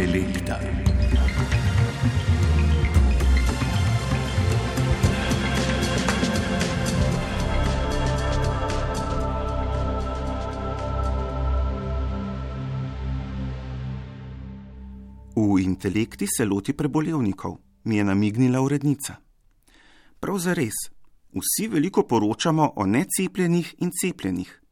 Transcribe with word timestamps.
Intelekta. 0.00 0.56
V 15.36 15.60
intelekti 15.60 16.26
se 16.26 16.44
loti 16.44 16.72
prebolevnikov, 16.72 17.58
mi 17.84 17.96
je 17.96 18.04
namignila 18.04 18.60
urednica. 18.60 19.16
Prav 20.20 20.38
zares, 20.38 20.74
vsi 21.32 21.68
veliko 21.68 22.06
poročamo 22.06 22.72
o 22.76 22.86
necepljenih 22.86 23.74
in 23.78 23.90
cepljenih, 23.92 24.62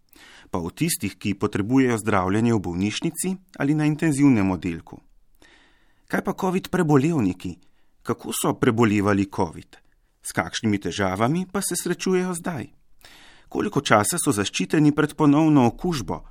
pa 0.51 0.59
o 0.59 0.71
tistih, 0.71 1.19
ki 1.19 1.35
potrebujejo 1.35 1.99
zdravljenje 1.99 2.55
v 2.55 2.59
bolnišnici 2.59 3.35
ali 3.59 3.75
na 3.75 3.85
intenzivnem 3.85 4.51
oddelku. 4.51 5.08
Kaj 6.09 6.25
pa 6.25 6.33
COVID 6.33 6.69
prebolevniki? 6.73 7.59
Kako 8.03 8.33
so 8.33 8.55
prebolevali 8.57 9.29
COVID? 9.29 9.77
S 10.25 10.33
kakšnimi 10.33 10.81
težavami 10.81 11.47
pa 11.53 11.61
se 11.61 11.77
srečujejo 11.77 12.35
zdaj? 12.35 12.67
Koliko 13.49 13.81
časa 13.81 14.17
so 14.17 14.33
zaščiteni 14.33 14.93
pred 14.97 15.13
ponovno 15.15 15.67
okužbo? 15.69 16.23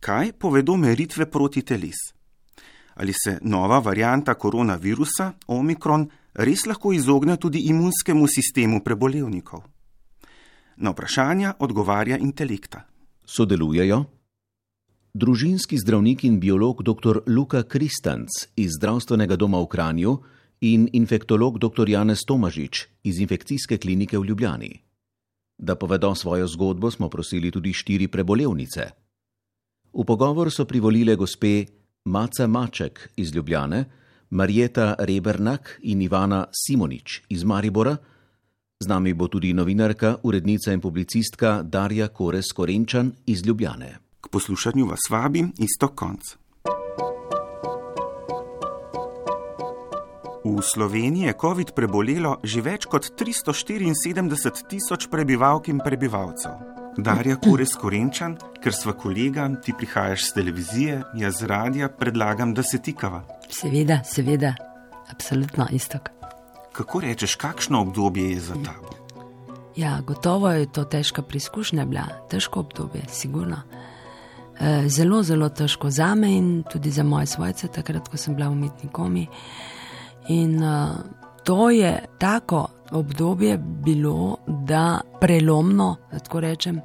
Kaj 0.00 0.32
povedo 0.38 0.76
meritve 0.76 1.26
proti 1.26 1.62
teles? 1.62 2.14
ali 2.94 3.12
se 3.12 3.38
nova 3.42 3.78
varijanta 3.78 4.34
koronavirusa, 4.34 5.32
omikron, 5.46 6.08
res 6.34 6.66
lahko 6.66 6.92
izogne 6.92 7.36
tudi 7.36 7.58
imunskemu 7.58 8.26
sistemu 8.28 8.80
prebolevnikov? 8.84 9.62
Na 10.76 10.90
vprašanja 10.90 11.54
odgovarja 11.58 12.18
intelekta. 12.18 12.84
Sodelujejo 13.24 14.04
družinski 15.14 15.78
zdravnik 15.78 16.24
in 16.24 16.40
biolog 16.40 16.82
dr. 16.82 17.20
Luka 17.26 17.62
Kristanc 17.62 18.28
iz 18.56 18.74
zdravstvenega 18.74 19.36
doma 19.38 19.60
v 19.62 19.68
Kranju 19.70 20.14
in 20.66 20.88
infektolog 20.92 21.58
dr. 21.62 21.86
Janez 21.88 22.24
Tomažič 22.26 22.88
iz 23.06 23.20
infekcijske 23.22 23.78
klinike 23.78 24.18
v 24.18 24.24
Ljubljani. 24.24 24.72
Da 25.58 25.76
povedo 25.78 26.14
svojo 26.14 26.48
zgodbo, 26.50 26.90
smo 26.90 27.08
prosili 27.08 27.50
tudi 27.50 27.72
štiri 27.72 28.08
prebolevnice. 28.08 28.90
V 29.94 30.04
pogovor 30.04 30.50
so 30.50 30.66
privolile 30.66 31.14
gospe 31.16 31.64
Maca 32.04 32.46
Maček 32.46 33.10
iz 33.16 33.30
Ljubljane, 33.34 33.84
Marjeta 34.30 34.94
Rebernak 34.98 35.78
in 35.82 36.02
Ivana 36.02 36.46
Simonič 36.50 37.22
iz 37.28 37.44
Maribora. 37.44 37.96
Z 38.80 38.90
nami 38.90 39.14
bo 39.14 39.28
tudi 39.28 39.54
novinarka, 39.54 40.18
urednica 40.22 40.72
in 40.72 40.80
publicistka 40.80 41.62
Darja 41.62 42.08
Kores 42.08 42.50
Korenčan 42.52 43.12
iz 43.26 43.46
Ljubljane. 43.46 44.03
K 44.24 44.28
poslušanju 44.28 44.86
vas 44.86 45.00
vabim 45.10 45.52
isto 45.58 45.88
konc. 45.88 46.20
V 50.44 50.62
Sloveniji 50.62 51.26
je 51.26 51.34
COVID 51.40 51.72
prebolelo 51.76 52.38
že 52.40 52.62
več 52.64 52.86
kot 52.88 53.10
374 53.20 54.64
tisoč 54.68 55.08
prebivalk 55.12 55.68
in 55.68 55.82
prebivalcev. 55.84 56.56
Darja 56.96 57.36
Kures 57.36 57.74
Korenčan, 57.76 58.38
ker 58.62 58.72
sva 58.72 58.94
kolega, 58.96 59.48
ti 59.60 59.74
prihajaš 59.76 60.30
z 60.30 60.34
televizije, 60.38 60.98
jaz 61.20 61.40
z 61.42 61.48
radia, 61.50 61.88
predlagam, 61.88 62.54
da 62.54 62.62
se 62.62 62.78
tikava. 62.78 63.24
Seveda, 63.50 64.00
seveda, 64.06 64.54
absolutno 65.10 65.66
isto. 65.72 65.98
Kako 66.72 67.00
rečeš, 67.00 67.34
kakšno 67.36 67.80
obdobje 67.82 68.30
je 68.30 68.40
za 68.40 68.54
tabo? 68.54 68.94
Ja, 69.76 69.98
gotovo 70.06 70.52
je 70.54 70.70
to 70.70 70.84
težka 70.84 71.22
preizkušnja 71.22 71.84
bila, 71.84 72.06
težko 72.30 72.60
obdobje, 72.60 73.02
sigurno. 73.10 73.64
E, 74.60 74.88
zelo, 74.88 75.22
zelo 75.22 75.48
težko 75.48 75.90
za 75.90 76.14
me 76.14 76.36
in 76.36 76.62
tudi 76.70 76.90
za 76.90 77.02
moje 77.02 77.26
svojce, 77.26 77.68
takrat, 77.68 78.08
ko 78.08 78.16
sem 78.16 78.34
bila 78.34 78.48
umetnikom. 78.48 79.16
In 80.28 80.62
uh, 80.62 80.96
to 81.44 81.70
je 81.70 82.04
tako 82.18 82.68
obdobje 82.90 83.58
bilo, 83.58 84.36
da 84.46 85.00
prelomno, 85.20 85.96
da 86.12 86.18
tako 86.18 86.40
rečem, 86.40 86.80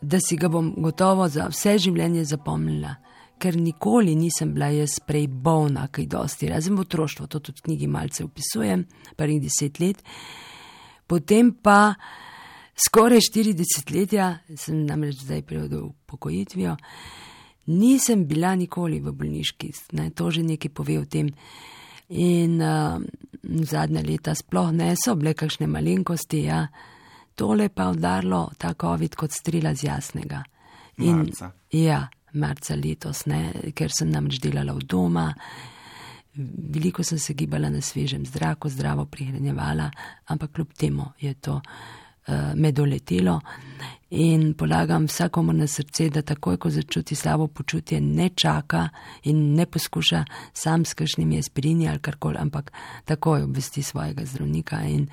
da 0.00 0.20
si 0.20 0.36
ga 0.36 0.48
bom 0.48 0.74
gotovo 0.76 1.28
za 1.28 1.46
vse 1.48 1.78
življenje 1.78 2.24
zapomnila, 2.24 2.94
ker 3.38 3.56
nikoli 3.56 4.16
nisem 4.18 4.52
bila 4.54 4.68
jaz 4.74 4.98
prej 5.06 5.28
bolna, 5.28 5.86
kaj 5.88 6.06
dosti, 6.06 6.48
razen 6.50 6.74
v 6.74 6.82
otroštvu, 6.86 7.26
to 7.26 7.40
tudi 7.40 7.62
v 7.62 7.68
knjigi 7.68 7.86
malce 7.86 8.24
opisujem, 8.24 8.84
prvih 9.16 9.42
deset 9.42 9.80
let. 9.80 10.02
Potem 11.06 11.54
pa 11.62 11.94
skoraj 12.74 13.22
štiri 13.30 13.54
desetletja, 13.54 14.34
sem 14.56 14.84
namreč 14.86 15.22
zdaj 15.22 15.46
prevedel 15.46 15.88
pokojitvijo, 16.08 16.76
nisem 17.68 18.24
bila 18.26 18.54
nikoli 18.56 19.00
v 19.04 19.12
bolniški, 19.12 19.72
naj 19.92 20.14
to 20.16 20.30
že 20.32 20.42
nekaj 20.42 20.72
pove 20.72 20.98
o 20.98 21.04
tem. 21.04 21.28
In 22.08 22.56
uh, 22.64 22.96
zadnja 23.68 24.00
leta 24.00 24.32
sploh 24.34 24.72
ne 24.72 24.94
so 24.96 25.12
bile 25.14 25.34
kakšne 25.36 25.68
malenkosti, 25.68 26.46
ja. 26.48 26.66
tole 27.36 27.68
pa 27.68 27.90
udarilo 27.92 28.48
ta 28.58 28.72
COVID 28.74 29.14
kot 29.14 29.32
strela 29.32 29.74
z 29.74 29.84
jasnega. 29.86 30.42
In, 30.98 31.16
marca. 31.16 31.52
Ja, 31.70 32.08
marca 32.32 32.74
letos, 32.74 33.26
ne, 33.30 33.52
ker 33.76 33.92
sem 33.94 34.10
namreč 34.10 34.40
delala 34.42 34.72
v 34.74 34.82
doma, 34.88 35.28
veliko 36.38 37.04
sem 37.04 37.18
se 37.18 37.34
gibala 37.34 37.70
na 37.70 37.80
svežem 37.82 38.26
zraku, 38.26 38.70
zdravo 38.70 39.06
prihranjevala, 39.06 39.90
ampak 40.26 40.52
kljub 40.52 40.72
temu 40.72 41.12
je 41.20 41.34
to 41.34 41.60
me 42.54 42.72
doletelo. 42.72 43.40
In 44.10 44.54
polagam 44.54 45.04
vsakomu 45.04 45.52
na 45.52 45.66
srce, 45.66 46.08
da 46.10 46.22
takoj, 46.22 46.56
ko 46.56 46.70
začuti 46.70 47.14
slabo 47.14 47.46
počutje, 47.46 48.00
ne 48.00 48.30
čaka 48.34 48.88
in 49.24 49.54
ne 49.54 49.66
poskuša 49.66 50.24
sam 50.52 50.84
s 50.84 50.94
kakšnimi 50.94 51.38
aspirini 51.38 51.88
ali 51.88 52.00
karkoli, 52.00 52.38
ampak 52.40 52.72
takoj 53.04 53.42
obvesti 53.42 53.82
svojega 53.82 54.24
zdravnika 54.24 54.80
in 54.82 55.06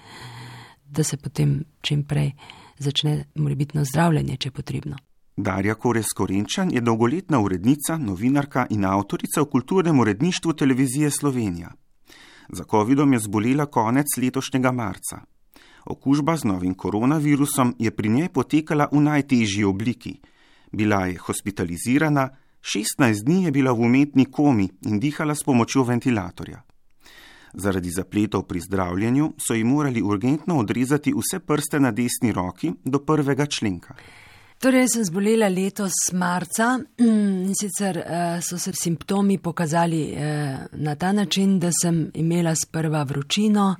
da 0.87 1.03
se 1.03 1.17
potem 1.17 1.63
čim 1.81 2.03
prej 2.03 2.31
začne 2.77 3.25
morebitno 3.35 3.83
zdravljenje, 3.85 4.37
če 4.37 4.47
je 4.47 4.51
potrebno. 4.51 4.97
Darja 5.37 5.75
Kores 5.75 6.13
Korenčan 6.15 6.71
je 6.71 6.81
dolgoletna 6.81 7.39
urednica, 7.39 7.97
novinarka 7.97 8.67
in 8.69 8.85
avtorica 8.85 9.41
v 9.41 9.49
kulturnem 9.51 9.99
uredništvu 9.99 10.53
televizije 10.53 11.11
Slovenija. 11.11 11.71
Za 12.49 12.63
COVID-om 12.71 13.13
je 13.13 13.19
zbolela 13.19 13.65
konec 13.65 14.17
letošnjega 14.17 14.71
marca. 14.71 15.25
Okužba 15.85 16.37
z 16.37 16.43
novim 16.43 16.73
koronavirusom 16.73 17.75
je 17.79 17.91
pri 17.91 18.09
njej 18.09 18.29
potekala 18.29 18.87
v 18.91 19.01
najtežji 19.01 19.63
obliki. 19.63 20.19
Bila 20.71 21.05
je 21.05 21.17
hospitalizirana, 21.17 22.29
16 22.61 23.23
dni 23.23 23.43
je 23.43 23.51
bila 23.51 23.71
v 23.71 23.79
umetni 23.79 24.25
komi 24.25 24.69
in 24.85 24.99
dihala 24.99 25.35
s 25.35 25.43
pomočjo 25.43 25.83
ventilatorja. 25.83 26.63
Zaradi 27.53 27.89
zapletov 27.89 28.43
pri 28.43 28.59
zdravljenju 28.59 29.33
so 29.37 29.53
ji 29.53 29.63
morali 29.63 30.01
urgentno 30.01 30.57
odrezati 30.59 31.13
vse 31.13 31.39
prste 31.39 31.79
na 31.79 31.91
desni 31.91 32.31
roki 32.31 32.73
do 32.83 32.99
prvega 32.99 33.45
členka. 33.45 33.95
Torej, 34.59 34.87
sem 34.87 35.03
zbolela 35.05 35.47
letos 35.51 35.93
marca 36.13 36.79
in 36.97 37.53
sicer 37.53 37.97
uh, 37.97 38.41
so 38.41 38.57
se 38.57 38.71
simptomi 38.73 39.37
pokazali 39.37 40.01
uh, 40.11 40.19
na 40.71 40.95
ta 40.95 41.11
način, 41.11 41.59
da 41.59 41.71
sem 41.81 42.09
imela 42.13 42.55
sprva 42.55 43.03
vročino, 43.03 43.75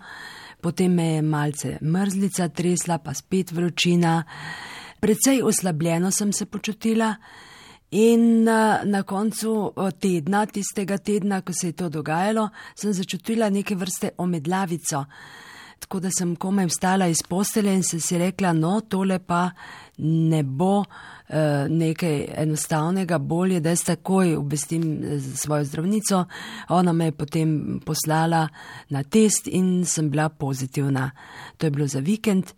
potem 0.61 0.93
me 0.93 1.07
je 1.07 1.21
malce 1.21 1.77
mrzlica 1.81 2.49
tresla, 2.49 2.97
pa 2.97 3.13
spet 3.13 3.51
vročina. 3.51 4.23
Predvsej 4.99 5.41
oslabljeno 5.43 6.11
sem 6.11 6.33
se 6.33 6.45
počutila 6.45 7.15
in 7.91 8.43
na, 8.43 8.81
na 8.83 9.03
koncu 9.03 9.73
tedna, 9.99 10.45
tistega 10.45 10.97
tedna, 10.97 11.41
ko 11.41 11.53
se 11.53 11.67
je 11.67 11.71
to 11.73 11.89
dogajalo, 11.89 12.49
sem 12.75 12.93
začutila 12.93 13.49
neke 13.49 13.75
vrste 13.75 14.09
omedlavico. 14.17 15.05
Tako 15.85 15.99
da 15.99 16.09
sem 16.09 16.31
komaj 16.35 16.65
vstala 16.65 17.07
iz 17.07 17.19
postelje 17.29 17.73
in 17.77 17.83
sem 17.83 17.99
si 18.01 18.17
rekla, 18.17 18.53
no, 18.57 18.79
tole 18.89 19.19
pa 19.19 19.51
ne 20.01 20.39
bo 20.43 20.79
uh, 20.79 20.87
nekaj 21.69 22.15
enostavnega, 22.41 23.19
bolje, 23.21 23.59
da 23.61 23.69
jaz 23.69 23.83
takoj 23.85 24.33
obvestim 24.35 24.87
eh, 25.03 25.19
svojo 25.19 25.63
zdravnico. 25.65 26.23
Ona 26.69 26.93
me 26.93 27.05
je 27.05 27.11
potem 27.11 27.79
poslala 27.85 28.47
na 28.89 29.03
test 29.03 29.47
in 29.47 29.85
sem 29.85 30.09
bila 30.09 30.29
pozitivna. 30.29 31.11
To 31.57 31.67
je 31.67 31.71
bilo 31.71 31.87
za 31.87 31.99
vikend, 31.99 32.49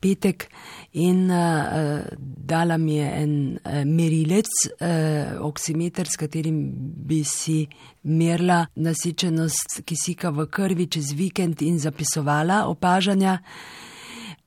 petek 0.00 0.48
in 0.92 1.30
uh, 1.30 2.00
dala 2.18 2.78
mi 2.78 2.96
je 2.96 3.10
en 3.22 3.34
uh, 3.64 3.82
merilec, 3.84 4.48
uh, 4.80 5.40
oksimeter, 5.46 6.08
s 6.08 6.16
katerim 6.16 6.62
bi 7.06 7.22
si 7.24 7.66
merila 8.02 8.64
nasičenost 8.74 9.82
kisika 9.84 10.30
v 10.30 10.48
krvi 10.50 10.86
čez 10.86 11.12
vikend 11.16 11.62
in 11.62 11.78
zapisovala 11.78 12.64
opažanja. 12.66 13.38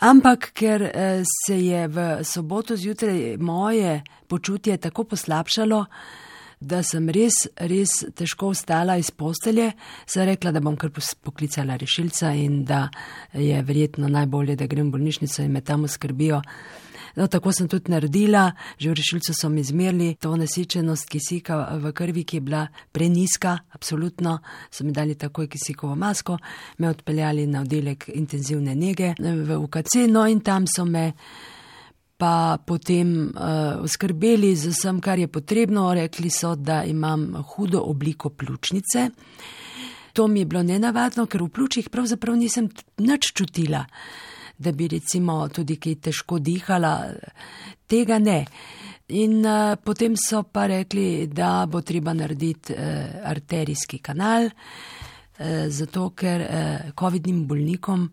Ampak 0.03 0.51
ker 0.51 0.81
eh, 0.83 1.23
se 1.23 1.55
je 1.65 1.87
v 1.87 2.23
soboto 2.23 2.75
zjutraj 2.75 3.37
moje 3.37 4.01
počutje 4.27 4.77
tako 4.77 5.03
poslabšalo, 5.03 5.85
da 6.67 6.81
sem 6.83 7.09
res, 7.13 7.43
res 7.57 7.99
težko 8.15 8.51
vstala 8.53 8.97
iz 9.01 9.11
postelje, 9.11 9.71
sem 10.09 10.27
rekla, 10.27 10.53
da 10.55 10.61
bom 10.63 10.77
kar 10.79 10.91
poklicala 10.93 11.77
rešilca 11.79 12.33
in 12.37 12.63
da 12.65 12.87
je 13.33 13.61
verjetno 13.61 14.09
najbolje, 14.11 14.55
da 14.55 14.67
grem 14.67 14.89
v 14.89 14.97
bolnišnico 14.97 15.43
in 15.43 15.51
me 15.51 15.61
tam 15.61 15.87
skrbijo. 15.87 16.41
No, 17.15 17.27
tako 17.27 17.51
sem 17.53 17.67
tudi 17.69 17.91
naredila, 17.93 18.47
že 18.81 18.89
v 18.89 18.97
rešilcu 18.97 19.33
so 19.37 19.49
mi 19.49 19.61
izmerili 19.61 20.15
to 20.15 20.33
nasičenost 20.35 21.05
kisika 21.09 21.77
v 21.77 21.91
krvi, 21.93 22.23
ki 22.25 22.37
je 22.37 22.41
bila 22.41 22.67
preniska, 22.91 23.57
absolutno, 23.71 24.39
so 24.71 24.83
mi 24.83 24.91
dali 24.91 25.15
takoj 25.15 25.47
kisikovo 25.47 25.95
masko, 25.95 26.39
me 26.77 26.89
odpeljali 26.89 27.45
na 27.47 27.61
oddelek 27.61 28.09
intenzivne 28.13 28.75
nege 28.75 29.13
v 29.19 29.57
UKC, 29.57 30.07
no 30.09 30.25
in 30.27 30.41
tam 30.41 30.65
so 30.67 30.85
me 30.85 31.11
pa 32.23 32.57
potem 32.65 33.33
uh, 33.35 33.83
oskrbeli 33.83 34.55
z 34.55 34.71
vsem, 34.71 35.01
kar 35.03 35.19
je 35.19 35.27
potrebno, 35.27 35.89
rekli 35.93 36.31
so, 36.31 36.55
da 36.55 36.83
imam 36.87 37.33
hudo 37.43 37.83
obliko 37.83 38.29
pljučnice. 38.29 39.09
To 40.13 40.27
mi 40.27 40.39
je 40.39 40.45
bilo 40.45 40.63
nenavadno, 40.63 41.25
ker 41.25 41.43
v 41.43 41.49
pljučih 41.49 41.89
pravzaprav 41.89 42.37
nisem 42.39 42.69
nič 42.97 43.33
čutila 43.35 43.83
da 44.57 44.71
bi 44.71 44.87
recimo 44.87 45.47
tudi 45.49 45.77
kaj 45.81 45.95
težko 46.07 46.39
dihala, 46.39 46.93
tega 47.87 48.19
ne. 48.19 48.43
In 49.13 49.41
uh, 49.45 49.75
potem 49.83 50.15
so 50.17 50.43
pa 50.43 50.65
rekli, 50.71 51.27
da 51.27 51.65
bo 51.69 51.81
treba 51.81 52.13
narediti 52.13 52.73
uh, 52.73 53.19
arterijski 53.29 53.99
kanal, 53.99 54.47
uh, 54.47 55.67
zato 55.67 56.09
ker 56.15 56.45
uh, 56.45 56.93
COVID-nim 56.99 57.43
bolnikom 57.47 58.07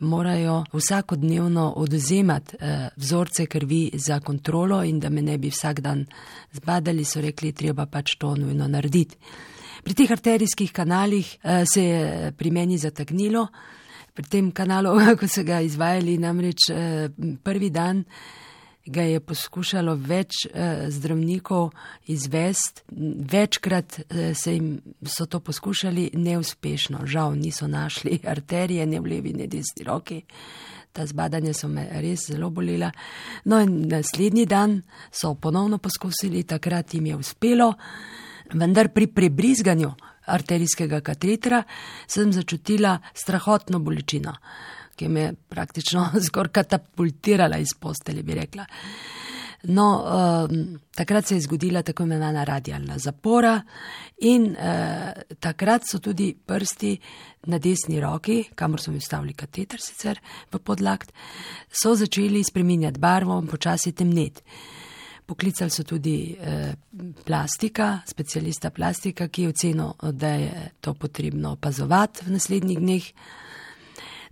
morajo 0.00 0.64
vsakodnevno 0.72 1.72
odzemati 1.76 2.56
uh, 2.56 2.68
vzorce 2.96 3.46
krvi 3.46 3.90
za 3.94 4.20
kontrolo 4.20 4.82
in 4.84 5.00
da 5.00 5.08
me 5.08 5.22
ne 5.22 5.38
bi 5.38 5.50
vsak 5.50 5.80
dan 5.80 6.06
zbadali, 6.52 7.04
so 7.04 7.20
rekli, 7.20 7.52
treba 7.52 7.86
pač 7.86 8.16
to 8.18 8.34
nujno 8.34 8.68
narediti. 8.68 9.16
Pri 9.84 9.94
teh 9.94 10.10
arterijskih 10.10 10.72
kanalih 10.72 11.36
uh, 11.42 11.62
se 11.64 11.84
je 11.84 12.32
pri 12.32 12.50
meni 12.50 12.78
zataknilo, 12.78 13.46
pri 14.14 14.28
tem 14.28 14.52
kanalu, 14.52 14.98
ko 15.20 15.28
so 15.28 15.44
ga 15.46 15.60
izvajali, 15.60 16.18
namreč 16.18 16.70
eh, 16.70 17.08
prvi 17.42 17.70
dan 17.70 18.04
ga 18.86 19.02
je 19.02 19.20
poskušalo 19.20 19.94
več 19.94 20.46
eh, 20.46 20.86
zdravnikov 20.90 21.70
izvesti, 22.06 22.82
večkrat 23.32 24.00
eh, 24.00 24.34
se 24.34 24.54
jim 24.54 24.80
so 25.04 25.26
to 25.26 25.40
poskušali 25.40 26.10
neuspešno, 26.14 27.06
žal 27.06 27.34
niso 27.36 27.68
našli 27.68 28.20
arterije, 28.34 28.86
ne 28.86 29.00
v 29.00 29.14
levi, 29.14 29.32
ne 29.32 29.46
desni 29.46 29.84
roki. 29.84 30.22
Ta 30.92 31.06
zbadanja 31.06 31.54
so 31.54 31.68
me 31.68 31.86
res 32.02 32.26
zelo 32.26 32.50
bolela. 32.50 32.90
No 33.44 33.60
in 33.62 33.86
naslednji 33.88 34.46
dan 34.46 34.80
so 35.12 35.34
ponovno 35.34 35.78
poskusili, 35.78 36.42
takrat 36.42 36.94
jim 36.94 37.06
je 37.06 37.16
uspelo, 37.16 37.74
vendar 38.52 38.88
pri 38.88 39.06
prebrizganju 39.06 39.92
arterijskega 40.26 41.00
katetra, 41.00 41.62
sem 42.06 42.32
začutila 42.32 42.98
strahotno 43.14 43.78
bolečino, 43.78 44.34
ki 45.00 45.08
me 45.08 45.30
praktično 45.48 46.10
skoraj 46.26 46.52
katapultirala 46.60 47.58
iz 47.58 47.72
postelje, 47.80 48.22
bi 48.22 48.36
rekla. 48.36 48.66
No, 49.62 49.86
um, 50.48 50.78
takrat 50.96 51.26
se 51.26 51.34
je 51.34 51.40
zgodila 51.44 51.82
tako 51.84 52.02
imenovana 52.02 52.44
radijalna 52.44 52.98
zapora 52.98 53.60
in 54.24 54.46
uh, 54.56 55.36
takrat 55.40 55.84
so 55.84 55.98
tudi 56.00 56.32
prsti 56.46 56.94
na 57.52 57.58
desni 57.58 58.00
roki, 58.00 58.44
kamor 58.54 58.80
so 58.80 58.92
mi 58.92 59.00
vstavili 59.00 59.36
kateter 59.36 59.80
sicer 59.84 60.20
v 60.52 60.58
podlakt, 60.58 61.12
so 61.68 61.94
začeli 61.94 62.44
spreminjati 62.44 63.00
barvo 63.00 63.38
in 63.40 63.48
počasi 63.48 63.92
temneti. 63.92 64.42
Poklicali 65.26 65.70
so 65.70 65.84
tudi 65.84 66.36
eh, 66.40 66.72
plastika, 67.24 68.00
specialista 68.06 68.70
plastika, 68.70 69.28
ki 69.28 69.42
je 69.42 69.48
ocenil, 69.48 69.92
da 70.12 70.28
je 70.28 70.70
to 70.80 70.94
potrebno 70.94 71.52
opazovati 71.52 72.24
v 72.26 72.32
naslednjih 72.34 72.78
dneh. 72.78 73.12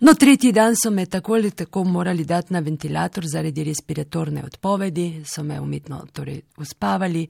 No, 0.01 0.15
tretji 0.15 0.53
dan 0.53 0.77
so 0.77 0.91
me 0.91 1.07
tako 1.07 1.35
ali 1.35 1.51
tako 1.51 1.85
morali 1.85 2.25
dati 2.25 2.53
na 2.53 2.61
ventilator 2.61 3.25
zaradi 3.27 3.65
respiratorne 3.65 4.45
odpovedi, 4.45 5.23
so 5.25 5.43
me 5.43 5.61
umetno 5.61 6.05
torej, 6.13 6.41
uspavali 6.57 7.27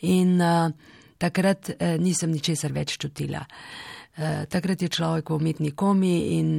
in 0.00 0.40
uh, 0.40 0.70
takrat 1.18 1.70
uh, 1.70 1.88
nisem 1.98 2.30
ničesar 2.30 2.72
več 2.72 2.94
čutila. 2.98 3.42
Uh, 4.16 4.44
takrat 4.46 4.82
je 4.82 4.88
človek 4.88 5.30
v 5.30 5.40
umetni 5.40 5.72
komi 5.74 6.14
in 6.38 6.54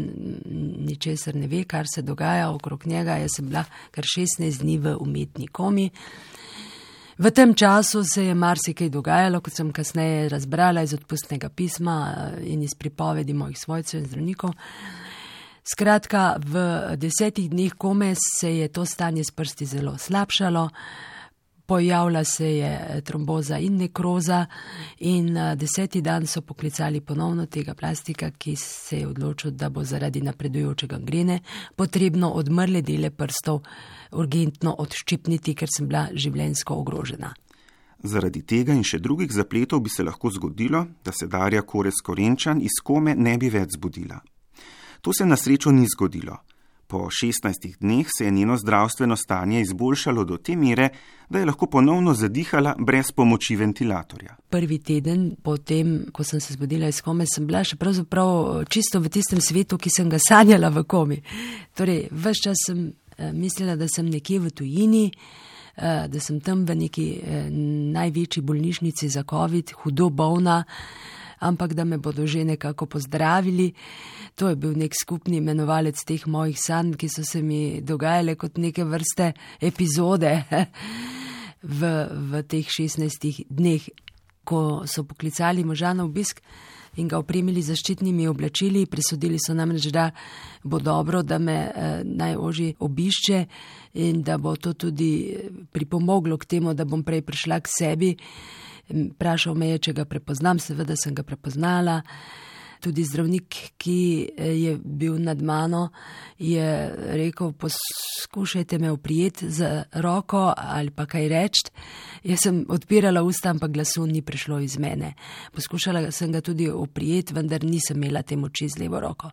ničesar 0.89 1.35
ne 1.35 1.47
ve, 1.47 1.63
kar 1.63 1.87
se 1.87 2.01
dogaja 2.01 2.49
okrog 2.51 2.83
njega. 2.85 3.15
Jaz 3.23 3.37
sem 3.39 3.47
bila 3.47 3.63
kar 3.91 4.03
16 4.03 4.59
dni 4.59 4.77
v 4.77 4.97
umetni 4.99 5.47
komi. 5.47 5.89
V 7.17 7.31
tem 7.31 7.53
času 7.55 8.03
se 8.03 8.25
je 8.25 8.33
marsikaj 8.35 8.89
dogajalo, 8.89 9.39
kot 9.39 9.55
sem 9.55 9.71
kasneje 9.71 10.29
razbrala 10.29 10.83
iz 10.83 10.93
odpustnega 10.93 11.49
pisma 11.49 11.95
eh, 12.11 12.41
in 12.51 12.63
iz 12.63 12.75
pripovedi 12.75 13.33
mojih 13.33 13.59
svojcev 13.59 14.01
in 14.01 14.07
zdravnikov. 14.07 14.51
Skratka, 15.65 16.37
v 16.37 16.93
desetih 16.93 17.49
dneh 17.49 17.73
kome 17.73 18.13
se 18.13 18.51
je 18.57 18.67
to 18.67 18.85
stanje 18.85 19.23
s 19.23 19.31
prsti 19.31 19.65
zelo 19.65 19.97
slabšalo, 19.97 20.69
pojavila 21.65 22.23
se 22.23 22.57
je 22.57 22.69
eh, 22.69 23.01
tromboza 23.01 23.57
in 23.57 23.77
nekroza 23.77 24.45
in 24.97 25.37
eh, 25.37 25.55
deseti 25.55 26.01
dan 26.01 26.27
so 26.27 26.41
poklicali 26.41 27.01
ponovno 27.01 27.45
tega 27.45 27.73
plastika, 27.73 28.29
ki 28.31 28.55
se 28.55 28.99
je 28.99 29.07
odločil, 29.07 29.51
da 29.51 29.69
bo 29.69 29.83
zaradi 29.83 30.21
napredujočega 30.21 30.99
grene 31.01 31.39
potrebno 31.75 32.29
odmrle 32.29 32.81
dele 32.81 33.09
prstov 33.09 33.63
urgentno 34.11 34.75
odščipniti, 34.77 35.55
ker 35.55 35.69
sem 35.77 35.87
bila 35.87 36.07
življensko 36.13 36.75
ogrožena. 36.75 37.33
Zaradi 38.03 38.45
tega 38.45 38.73
in 38.73 38.83
še 38.83 38.99
drugih 38.99 39.33
zapletov 39.33 39.81
bi 39.81 39.89
se 39.89 40.03
lahko 40.03 40.29
zgodilo, 40.29 40.85
da 41.03 41.11
se 41.11 41.25
Darja 41.25 41.65
Kores 41.65 42.05
Korenčan 42.05 42.61
iz 42.61 42.77
kome 42.83 43.15
ne 43.17 43.37
bi 43.37 43.49
več 43.49 43.79
zbudila. 43.79 44.21
To 45.05 45.13
se 45.13 45.25
na 45.25 45.37
srečo 45.37 45.71
ni 45.71 45.85
zgodilo. 45.85 46.37
Po 46.87 46.97
16 46.97 47.77
dneh 47.79 48.07
se 48.17 48.25
je 48.25 48.31
njeno 48.31 48.57
zdravstveno 48.57 49.15
stanje 49.15 49.61
izboljšalo 49.61 50.23
do 50.23 50.37
te 50.37 50.55
mere, 50.55 50.89
da 51.29 51.39
je 51.39 51.45
lahko 51.45 51.65
ponovno 51.65 52.13
zadihala 52.13 52.75
brez 52.79 53.11
pomoči 53.11 53.55
ventilatorja. 53.55 54.35
Prvi 54.49 54.77
teden 54.77 55.35
po 55.43 55.57
tem, 55.57 56.05
ko 56.13 56.23
sem 56.23 56.41
se 56.41 56.53
zbudila 56.53 56.87
iz 56.89 57.01
kome, 57.01 57.25
sem 57.29 57.47
bila 57.47 57.63
še 57.63 57.77
pravzaprav 57.77 58.65
čisto 58.69 58.99
v 58.99 59.09
tistem 59.09 59.41
svetu, 59.41 59.77
ki 59.77 59.89
sem 59.89 60.09
ga 60.09 60.17
sanjala 60.21 60.69
v 60.69 60.83
komi. 60.83 61.21
Torej, 61.77 62.07
vse 62.11 62.41
čas 62.49 62.67
sem 62.67 62.91
Eh, 63.17 63.33
mislila, 63.33 63.75
da 63.75 63.87
sem 63.87 64.09
nekje 64.09 64.39
v 64.39 64.49
tujini, 64.49 65.11
eh, 65.75 66.07
da 66.07 66.19
sem 66.19 66.39
tam 66.39 66.65
v 66.65 66.75
neki 66.75 67.21
eh, 67.23 67.49
največji 67.95 68.43
bolnišnici 68.43 69.09
za 69.09 69.23
COVID, 69.23 69.71
hudo 69.83 70.09
bolna, 70.09 70.63
ampak 71.39 71.73
da 71.73 71.83
me 71.83 71.97
bodo 71.97 72.27
že 72.27 72.45
nekako 72.45 72.85
pozdravili. 72.85 73.73
To 74.35 74.49
je 74.49 74.55
bil 74.55 74.77
nek 74.77 74.93
skupni 74.93 75.37
imenovalec 75.37 76.03
teh 76.05 76.27
mojih 76.27 76.57
sanj, 76.59 76.95
ki 76.95 77.09
so 77.09 77.23
se 77.23 77.41
mi 77.41 77.81
dogajale 77.81 78.35
kot 78.35 78.57
neke 78.57 78.83
vrste 78.83 79.33
epizode 79.61 80.43
v, 81.79 81.81
v 82.09 82.43
teh 82.43 82.67
16 82.67 83.45
dneh, 83.49 83.81
ko 84.43 84.83
so 84.85 85.03
poklicali 85.03 85.63
moža 85.63 85.93
na 85.93 86.03
obisk 86.03 86.41
in 86.95 87.07
ga 87.07 87.19
opremili 87.19 87.63
zaščitnimi 87.63 88.27
oblačili. 88.27 88.85
Presodili 88.85 89.39
so 89.41 89.55
namreč, 89.55 89.89
da 89.91 90.09
bo 90.63 90.79
dobro, 90.79 91.23
da 91.23 91.39
me 91.39 91.55
eh, 91.55 92.01
najoži 92.03 92.73
obišče 92.79 93.45
in 94.05 94.21
da 94.23 94.37
bo 94.37 94.55
to 94.55 94.73
tudi 94.73 95.11
eh, 95.31 95.49
pripomoglo 95.71 96.37
k 96.37 96.45
temu, 96.55 96.73
da 96.73 96.85
bom 96.85 97.03
prej 97.03 97.21
prišla 97.21 97.59
k 97.59 97.73
sebi. 97.79 98.15
Prašal 99.17 99.55
me 99.55 99.69
je, 99.69 99.77
če 99.87 99.93
ga 99.93 100.05
prepoznam, 100.05 100.59
seveda 100.59 100.95
sem 100.99 101.15
ga 101.15 101.23
prepoznala 101.23 102.01
tudi 102.85 103.03
zdravnik, 103.03 103.55
ki 103.77 104.29
eh, 104.37 104.51
je 104.61 104.77
bil 104.77 105.17
nad 105.21 105.41
mano, 105.41 105.89
je 106.37 106.93
rekel: 107.17 107.53
Poskušajte 107.53 108.79
me 108.79 108.91
oprijeti 108.91 109.49
z 109.51 109.83
roko 109.93 110.53
ali 110.57 110.91
pa 110.91 111.05
kaj 111.05 111.27
reči. 111.27 111.71
Jaz 112.23 112.45
sem 112.45 112.65
odpirala 112.69 113.23
usta, 113.23 113.49
ampak 113.49 113.71
glasu 113.71 114.05
ni 114.05 114.21
prišlo 114.21 114.59
iz 114.59 114.77
mene. 114.77 115.13
Poskušala 115.53 116.11
sem 116.11 116.31
ga 116.31 116.41
tudi 116.41 116.69
oprijeti, 116.69 117.33
vendar 117.33 117.63
nisem 117.63 117.97
imela 117.97 118.21
te 118.21 118.37
moči 118.37 118.69
z 118.69 118.79
levo 118.79 118.99
roko. 118.99 119.31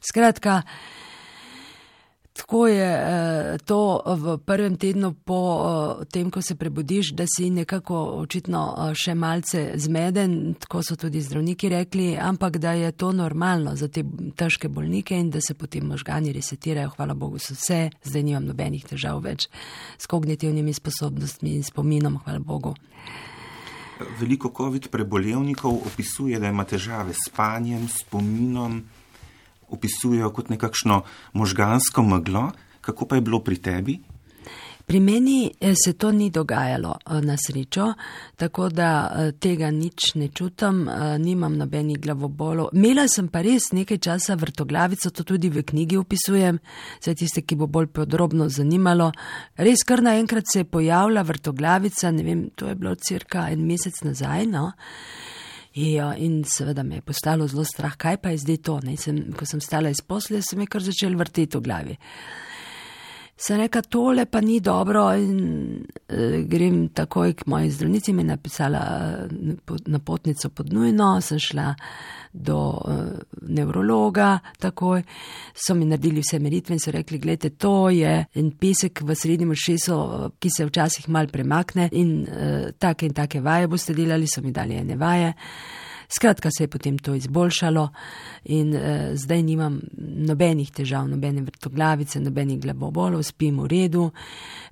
Skratka, 0.00 0.62
Tako 2.36 2.66
je 2.66 2.92
eh, 2.92 3.58
to 3.64 4.02
v 4.06 4.38
prvem 4.38 4.76
tednu 4.76 5.14
po 5.24 5.40
eh, 5.40 6.04
tem, 6.04 6.30
ko 6.30 6.42
se 6.42 6.54
prebudiš, 6.54 7.12
da 7.16 7.24
si 7.26 7.50
nekako 7.50 7.96
očitno 8.20 8.74
eh, 8.76 8.94
še 8.94 9.14
malce 9.14 9.72
zmeden, 9.80 10.54
tako 10.60 10.82
so 10.84 10.96
tudi 11.00 11.22
zdravniki 11.24 11.68
rekli, 11.72 12.10
ampak 12.20 12.58
da 12.60 12.72
je 12.76 12.92
to 12.92 13.12
normalno 13.12 13.72
za 13.76 13.88
te 13.88 14.04
težke 14.36 14.68
bolnike 14.68 15.16
in 15.16 15.30
da 15.30 15.40
se 15.40 15.54
potem 15.54 15.86
možgani 15.86 16.32
resetirajo. 16.32 16.92
Hvala 16.96 17.14
Bogu, 17.14 17.40
so 17.40 17.56
vse, 17.56 17.88
zdaj 18.04 18.22
nimam 18.22 18.44
nobenih 18.44 18.84
težav 18.84 19.22
več 19.24 19.48
s 19.96 20.06
kognitivnimi 20.06 20.76
sposobnostmi 20.76 21.56
in 21.56 21.64
spominom, 21.64 22.20
hvala 22.24 22.44
Bogu. 22.44 22.74
Veliko 24.20 24.52
COVID 24.52 24.90
prebolevnikov 24.92 25.80
opisuje, 25.88 26.36
da 26.38 26.52
ima 26.52 26.68
težave 26.68 27.16
s 27.16 27.30
spanjem, 27.30 27.88
spominom 27.88 28.82
opisujejo 29.68 30.30
kot 30.30 30.50
nekakšno 30.50 31.02
možgansko 31.32 32.02
meglo. 32.02 32.50
Kako 32.80 33.06
pa 33.06 33.18
je 33.18 33.20
bilo 33.20 33.40
pri 33.40 33.56
tebi? 33.56 33.98
Pri 34.86 35.00
meni 35.00 35.50
eh, 35.60 35.74
se 35.74 35.92
to 35.92 36.12
ni 36.12 36.30
dogajalo 36.30 36.96
eh, 37.06 37.20
na 37.20 37.36
srečo, 37.36 37.92
tako 38.36 38.68
da 38.68 38.90
eh, 39.10 39.32
tega 39.32 39.70
nič 39.70 40.14
ne 40.14 40.28
čutim, 40.28 40.86
nimam 41.18 41.56
nobenih 41.58 41.98
glavobolov. 42.00 42.68
Imela 42.72 43.08
sem 43.08 43.28
pa 43.28 43.42
res 43.42 43.72
nekaj 43.72 43.98
časa 43.98 44.36
vrtoglavico, 44.38 45.10
to 45.10 45.24
tudi 45.24 45.50
v 45.50 45.64
knjigi 45.66 45.98
opisujem, 45.98 46.58
za 47.02 47.14
tiste, 47.14 47.42
ki 47.42 47.58
bo 47.58 47.66
bolj 47.66 47.90
podrobno 47.98 48.46
zanimalo. 48.48 49.10
Res 49.58 49.82
kar 49.82 50.04
naenkrat 50.06 50.46
se 50.52 50.62
je 50.62 50.70
pojavila 50.70 51.26
vrtoglavica, 51.26 52.10
ne 52.14 52.22
vem, 52.22 52.46
to 52.54 52.70
je 52.70 52.78
bilo 52.78 52.94
cirka 52.94 53.48
en 53.50 53.66
mesec 53.66 54.04
nazaj, 54.06 54.46
no. 54.46 54.70
Ja, 55.76 56.14
in 56.16 56.40
seveda 56.48 56.82
me 56.82 57.02
je 57.02 57.04
postalo 57.04 57.44
zelo 57.48 57.64
strah, 57.68 57.96
kaj 58.00 58.16
pa 58.22 58.30
je 58.32 58.38
zdaj 58.46 58.56
to. 58.64 58.78
Sem, 58.96 59.18
ko 59.36 59.44
sem 59.44 59.60
stala 59.60 59.92
iz 59.92 60.00
posle, 60.00 60.40
sem 60.42 60.60
je 60.60 60.66
kar 60.72 60.84
začel 60.84 61.16
vrteti 61.20 61.58
v 61.58 61.64
glavi 61.66 61.98
se 63.36 63.56
reka, 63.56 63.82
tole 63.82 64.26
pa 64.26 64.40
ni 64.40 64.60
dobro 64.60 65.14
in 65.14 65.84
e, 66.08 66.42
grem 66.48 66.88
takoj 66.88 67.34
k 67.34 67.46
moji 67.46 67.70
zdravnici, 67.70 68.12
mi 68.12 68.22
je 68.22 68.26
napisala 68.26 68.80
eh, 68.80 69.74
napotnico 69.86 70.48
pod 70.48 70.72
nujno, 70.72 71.20
sem 71.20 71.38
šla 71.38 71.74
do 72.32 72.80
e, 72.88 72.96
nevrologa 73.42 74.38
takoj, 74.58 75.02
so 75.54 75.74
mi 75.74 75.84
naredili 75.84 76.24
vse 76.24 76.38
meritve 76.38 76.74
in 76.74 76.80
so 76.80 76.90
rekli, 76.90 77.18
gledajte, 77.18 77.50
to 77.50 77.90
je 77.90 78.24
en 78.34 78.50
pesek 78.50 79.02
v 79.04 79.14
srednjem 79.14 79.54
šesu, 79.54 79.98
ki 80.38 80.50
se 80.56 80.66
včasih 80.66 81.08
mal 81.08 81.28
premakne 81.28 81.90
in 81.92 82.22
e, 82.24 82.72
take 82.78 83.06
in 83.06 83.12
take 83.12 83.40
vaje 83.40 83.68
boste 83.68 83.94
delali, 83.94 84.26
so 84.26 84.42
mi 84.42 84.52
dali 84.52 84.80
ene 84.80 84.96
vaje. 84.96 85.34
Skratka, 86.08 86.50
se 86.50 86.64
je 86.64 86.68
potem 86.68 86.98
to 86.98 87.14
izboljšalo 87.14 87.88
in 88.44 88.74
eh, 88.74 89.10
zdaj 89.14 89.42
nimam 89.42 89.80
nobenih 89.98 90.70
težav, 90.70 91.08
nobene 91.08 91.42
vrtoglavice, 91.42 92.20
nobenih 92.20 92.60
glavobolov, 92.60 93.22
spim 93.22 93.60
v 93.60 93.66
redu. 93.66 94.10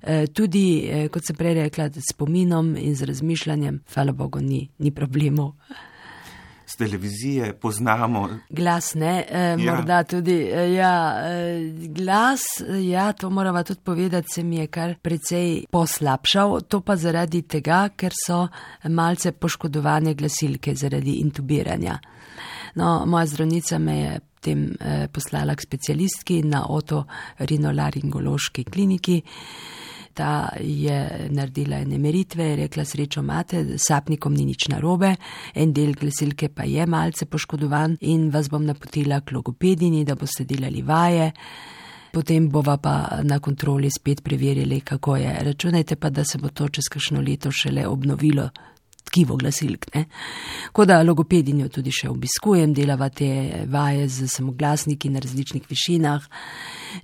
Eh, 0.01 0.27
tudi, 0.27 0.85
eh, 0.87 1.07
kot 1.09 1.25
sem 1.27 1.35
prej 1.35 1.53
rekla, 1.53 1.89
s 1.89 2.13
pominom 2.17 2.75
in 2.77 2.95
z 2.95 3.05
razmišljanjem, 3.11 3.81
hvala 3.93 4.11
Bogu, 4.11 4.39
ni, 4.39 4.69
ni 4.79 4.91
problemov 4.91 5.53
z 6.65 6.75
televizije 6.75 7.53
poznamo. 7.53 8.29
Glas 8.49 8.93
ne, 8.93 9.25
e, 9.29 9.39
ja. 9.39 9.57
morda 9.57 10.03
tudi. 10.03 10.35
E, 10.53 10.73
ja, 10.73 11.15
e, 11.25 11.71
glas, 11.87 12.41
ja, 12.89 13.13
to 13.13 13.29
moramo 13.29 13.63
tudi 13.63 13.79
povedati, 13.83 14.27
se 14.33 14.43
mi 14.43 14.57
je 14.57 14.67
kar 14.67 14.95
precej 15.01 15.65
poslabšal. 15.71 16.61
To 16.61 16.81
pa 16.81 16.95
zaradi 16.95 17.41
tega, 17.41 17.89
ker 17.95 18.13
so 18.25 18.47
malce 18.89 19.31
poškodovane 19.31 20.13
glasilke 20.13 20.75
zaradi 20.75 21.19
intubiranja. 21.21 21.99
No, 22.75 23.05
moja 23.05 23.25
zdravnica 23.25 23.79
me 23.79 23.99
je 23.99 24.19
potem 24.45 24.77
eh, 24.79 25.07
poslala 25.09 25.55
k 25.55 25.61
specialistki 25.61 26.43
na 26.45 26.65
otorinolaringološki 26.69 28.63
kliniki 28.69 29.23
ta 30.15 30.49
je 30.59 31.27
naredila 31.29 31.77
ene 31.83 31.99
meritve, 31.99 32.55
rekla 32.55 32.85
srečo 32.85 33.19
imate, 33.19 33.77
sapnikom 33.77 34.33
ni 34.33 34.45
nič 34.45 34.69
narobe, 34.71 35.15
en 35.53 35.73
del 35.73 35.93
glasilke 35.99 36.49
pa 36.49 36.63
je 36.63 36.85
malce 36.87 37.25
poškodovan 37.25 37.97
in 38.01 38.29
vas 38.31 38.49
bom 38.49 38.65
napotila 38.65 39.19
k 39.21 39.35
logopedini, 39.35 40.05
da 40.05 40.15
boste 40.15 40.45
delali 40.47 40.81
vaje. 40.81 41.31
Potem 42.15 42.47
bova 42.49 42.77
pa 42.79 43.19
na 43.23 43.41
kontroli 43.43 43.89
spet 43.91 44.23
preverili, 44.23 44.79
kako 44.81 45.17
je. 45.19 45.33
Računajte 45.43 45.95
pa, 45.95 46.09
da 46.09 46.23
se 46.23 46.37
bo 46.37 46.49
to 46.49 46.69
čez 46.69 46.87
kakšno 46.91 47.21
leto 47.21 47.51
šele 47.51 47.87
obnovilo, 47.87 48.49
tkivo 49.05 49.35
glasilk. 49.35 49.85
Tako 50.65 50.85
da 50.85 51.01
logopedinjo 51.03 51.69
tudi 51.69 51.93
še 51.93 52.09
obiskujem, 52.09 52.73
delava 52.75 53.09
te 53.09 53.29
vaje 53.71 54.07
z 54.09 54.27
samoglasniki 54.33 55.09
na 55.13 55.21
različnih 55.23 55.69
višinah 55.69 56.27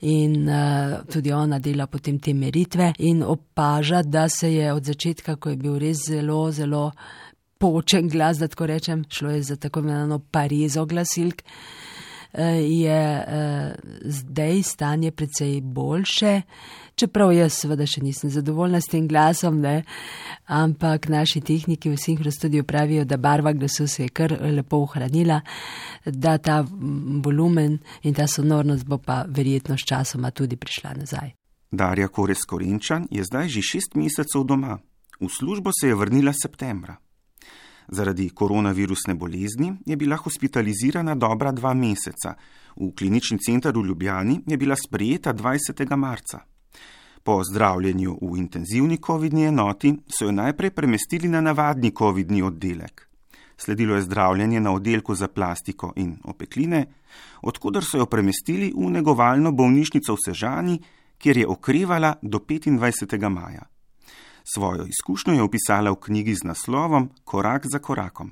in 0.01 0.50
uh, 0.50 1.01
tudi 1.12 1.31
ona 1.31 1.60
dela 1.60 1.88
potem 1.88 2.20
te 2.20 2.34
meritve 2.34 2.93
in 3.00 3.24
opaža, 3.24 4.01
da 4.01 4.27
se 4.29 4.53
je 4.53 4.74
od 4.74 4.86
začetka, 4.86 5.36
ko 5.36 5.53
je 5.53 5.58
bil 5.62 5.77
res 5.79 6.08
zelo, 6.08 6.43
zelo 6.51 6.89
počen 7.62 8.10
glas, 8.10 8.39
da 8.41 8.48
tako 8.48 8.65
rečem, 8.72 9.05
šlo 9.10 9.36
je 9.36 9.43
za 9.43 9.55
tako 9.55 9.79
imenovano 9.79 10.20
parizo 10.20 10.86
glasilk. 10.86 11.43
Eh, 12.34 12.44
je 12.82 13.26
uh, 13.28 13.74
zdaj 14.04 14.64
stanje 14.64 15.12
precej 15.12 15.62
boljše, 15.62 16.42
čeprav 16.96 17.34
jaz 17.34 17.58
seveda 17.60 17.84
še 17.86 18.00
nisem 18.06 18.32
zadovoljna 18.32 18.80
s 18.82 18.88
tem 18.88 19.08
glasom, 19.08 19.60
ne? 19.60 19.84
ampak 20.48 21.10
naši 21.12 21.42
tehniki 21.42 21.92
v 21.92 22.00
Sinhro 22.00 22.32
studiu 22.32 22.64
pravijo, 22.64 23.04
da 23.06 23.18
barva 23.18 23.52
glasu 23.52 23.88
se 23.88 24.04
je 24.04 24.10
kar 24.16 24.32
lepo 24.32 24.80
ohranila, 24.86 25.42
da 26.06 26.38
ta 26.38 26.62
volumen 27.26 27.80
in 28.04 28.16
ta 28.16 28.28
sonornost 28.28 28.88
bo 28.88 28.98
pa 28.98 29.26
verjetno 29.28 29.76
s 29.78 29.84
časoma 29.84 30.32
tudi 30.32 30.56
prišla 30.56 30.94
nazaj. 31.04 31.36
Darja 31.72 32.08
Kores 32.08 32.48
Korinčan 32.48 33.08
je 33.12 33.24
zdaj 33.24 33.48
že 33.48 33.62
šest 33.62 33.96
mesecev 33.96 34.48
doma. 34.48 34.80
V 35.20 35.28
službo 35.30 35.72
se 35.76 35.88
je 35.88 35.96
vrnila 35.96 36.32
septembra. 36.34 36.96
Zaradi 37.92 38.30
koronavirusne 38.30 39.16
bolezni 39.16 39.74
je 39.86 39.98
bila 39.98 40.16
hospitalizirana 40.16 41.16
dobra 41.16 41.52
dva 41.52 41.74
meseca. 41.74 42.36
V 42.76 42.94
klinični 42.96 43.38
center 43.38 43.76
v 43.76 43.86
Ljubljani 43.86 44.40
je 44.48 44.58
bila 44.58 44.76
sprejeta 44.76 45.34
20. 45.34 45.96
marca. 45.96 46.40
Po 47.24 47.44
zdravljenju 47.44 48.18
v 48.22 48.38
intenzivni 48.38 48.98
COVID-ni 48.98 49.44
enoti 49.44 49.94
so 50.08 50.26
jo 50.26 50.32
najprej 50.32 50.72
premestili 50.72 51.28
na 51.28 51.42
navadni 51.42 51.92
COVID-ni 51.92 52.42
oddelek. 52.42 53.08
Sledilo 53.58 53.96
je 53.96 54.02
zdravljenje 54.02 54.60
na 54.60 54.72
oddelku 54.74 55.16
za 55.16 55.28
plastiko 55.28 55.94
in 55.96 56.16
opekline, 56.24 56.86
odkudar 57.42 57.84
so 57.84 57.98
jo 57.98 58.06
premestili 58.06 58.74
v 58.78 58.90
negovalno 58.90 59.52
bolnišnico 59.52 60.14
v 60.14 60.24
Sežani, 60.26 60.80
kjer 61.18 61.38
je 61.38 61.48
okrevala 61.48 62.16
do 62.22 62.40
25. 62.40 63.30
maja. 63.30 63.71
Svojo 64.53 64.86
izkušnjo 64.86 65.34
je 65.34 65.43
opisala 65.43 65.91
v 65.91 65.96
knjigi 65.96 66.36
z 66.36 66.43
naslovom 66.43 67.10
Korak 67.24 67.65
za 67.72 67.79
korakom. 67.79 68.31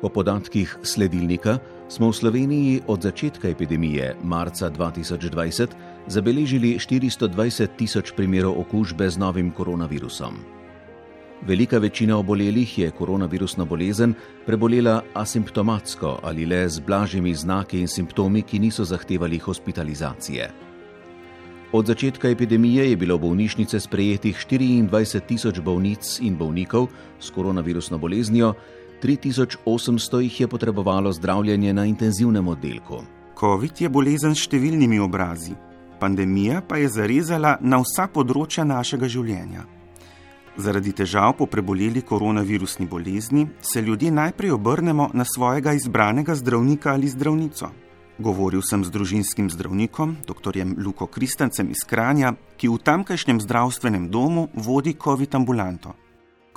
Po 0.00 0.08
podatkih 0.08 0.78
sledilnika 0.82 1.58
smo 1.88 2.08
v 2.08 2.16
Sloveniji 2.16 2.80
od 2.86 3.02
začetka 3.02 3.48
epidemije 3.48 4.16
marca 4.24 4.70
2020 4.70 5.76
zabeležili 6.06 6.78
420 6.78 7.76
tisoč 7.76 8.12
primerov 8.16 8.60
okužbe 8.60 9.10
z 9.10 9.18
novim 9.18 9.50
koronavirusom. 9.50 10.57
Velika 11.46 11.78
večina 11.78 12.16
obolelih 12.18 12.78
je 12.78 12.90
koronavirusna 12.90 13.64
bolezen 13.64 14.14
prebolela 14.46 15.02
asimptomatsko 15.14 16.18
ali 16.22 16.46
le 16.46 16.68
z 16.68 16.80
blažjimi 16.80 17.34
znaki 17.34 17.80
in 17.80 17.88
simptomi, 17.88 18.42
ki 18.42 18.58
niso 18.58 18.84
zahtevali 18.84 19.38
hospitalizacije. 19.38 20.50
Od 21.72 21.86
začetka 21.86 22.28
epidemije 22.28 22.90
je 22.90 22.96
bilo 22.96 23.16
v 23.16 23.20
bolnišnice 23.20 23.80
sprejetih 23.80 24.46
24 24.50 25.20
tisoč 25.20 25.60
bolnic 25.60 26.18
in 26.20 26.36
bolnikov 26.36 26.88
s 27.20 27.30
koronavirusno 27.30 27.98
boleznijo, 27.98 28.54
3800 29.02 30.18
jih 30.18 30.40
je 30.40 30.48
potrebovalo 30.48 31.12
zdravljenje 31.12 31.72
na 31.72 31.84
intenzivnem 31.84 32.48
oddelku. 32.48 33.02
COVID 33.40 33.80
je 33.80 33.88
bolezen 33.88 34.34
s 34.34 34.48
številnimi 34.48 34.98
obrazi, 34.98 35.54
pandemija 36.00 36.62
pa 36.68 36.76
je 36.76 36.88
zarezala 36.88 37.58
na 37.60 37.78
vsa 37.78 38.08
področja 38.08 38.64
našega 38.64 39.06
življenja. 39.08 39.77
Zaradi 40.58 40.90
težav 40.90 41.36
po 41.38 41.46
preboleli 41.46 42.00
koronavirusni 42.02 42.86
bolezni 42.86 43.46
se 43.62 43.82
ljudje 43.82 44.10
najprej 44.10 44.50
obrnemo 44.50 45.10
na 45.14 45.24
svojega 45.24 45.72
izbranega 45.72 46.34
zdravnika 46.34 46.90
ali 46.92 47.08
zdravnico. 47.08 47.68
Govoril 48.18 48.62
sem 48.66 48.82
z 48.84 48.90
družinskim 48.90 49.50
zdravnikom, 49.50 50.16
dr. 50.26 50.58
Luko 50.84 51.06
Kristancem 51.06 51.70
iz 51.70 51.84
Kranja, 51.86 52.32
ki 52.56 52.68
v 52.68 52.78
tamkajšnjem 52.82 53.40
zdravstvenem 53.40 54.08
domu 54.10 54.48
vodi 54.54 54.96
COVID 54.98 55.34
ambulanto. 55.34 55.94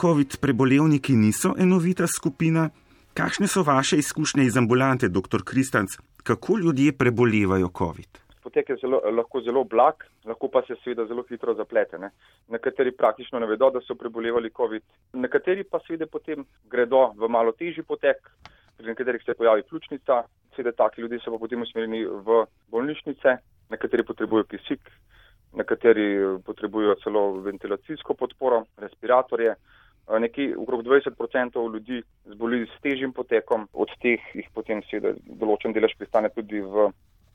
COVID 0.02 0.40
prebolevniki 0.42 1.14
niso 1.14 1.54
enovita 1.58 2.10
skupina. 2.10 2.70
Kakšne 3.14 3.48
so 3.48 3.62
vaše 3.62 4.02
izkušnje 4.02 4.50
iz 4.50 4.58
ambulante, 4.58 5.10
dr. 5.10 5.46
Kristanc, 5.46 5.94
kako 6.24 6.58
ljudje 6.58 6.98
prebolevajo 6.98 7.70
COVID? 7.78 8.21
Potek 8.44 8.70
je 8.70 8.78
zelo, 8.82 9.02
lahko 9.18 9.42
zelo 9.42 9.64
blag, 9.64 10.04
lahko 10.26 10.50
pa 10.50 10.64
se 10.68 10.76
seveda 10.84 11.06
zelo 11.10 11.24
hitro 11.30 11.54
zaplete. 11.58 12.00
Ne. 12.02 12.12
Nekateri 12.50 12.92
praktično 12.92 13.40
ne 13.40 13.50
vedo, 13.50 13.70
da 13.72 13.82
so 13.86 13.96
prebolevali 13.96 14.52
COVID, 14.58 14.84
nekateri 15.14 15.64
pa 15.64 15.80
seveda 15.86 16.08
potem 16.12 16.46
gredo 16.72 17.12
v 17.18 17.30
malo 17.30 17.54
težji 17.58 17.84
potek, 17.84 18.32
pri 18.82 18.90
nekaterih 18.90 19.22
se 19.26 19.34
pojavi 19.34 19.64
pljučnica, 19.70 20.24
seveda 20.56 20.72
taki 20.84 21.02
ljudje 21.02 21.20
so 21.20 21.32
pa 21.32 21.38
potem 21.38 21.62
usmerjeni 21.62 22.06
v 22.06 22.46
bolnišnice, 22.74 23.38
nekateri 23.70 24.04
potrebujo 24.04 24.44
kisik, 24.50 24.90
nekateri 25.54 26.08
potrebujo 26.46 26.96
celo 27.04 27.32
ventilacijsko 27.46 28.14
podporo, 28.14 28.66
respiratorje. 28.78 29.56
Nekje 30.20 30.56
okrog 30.58 30.82
20% 30.84 31.62
ljudi 31.74 32.02
zboli 32.26 32.66
s 32.66 32.82
težjim 32.82 33.14
potekom, 33.14 33.68
od 33.74 33.92
teh 34.02 34.24
jih 34.36 34.48
potem 34.54 34.82
seveda 34.90 35.14
določen 35.40 35.76
delež 35.78 35.94
pristane 36.00 36.32
tudi 36.34 36.60
v 36.60 36.90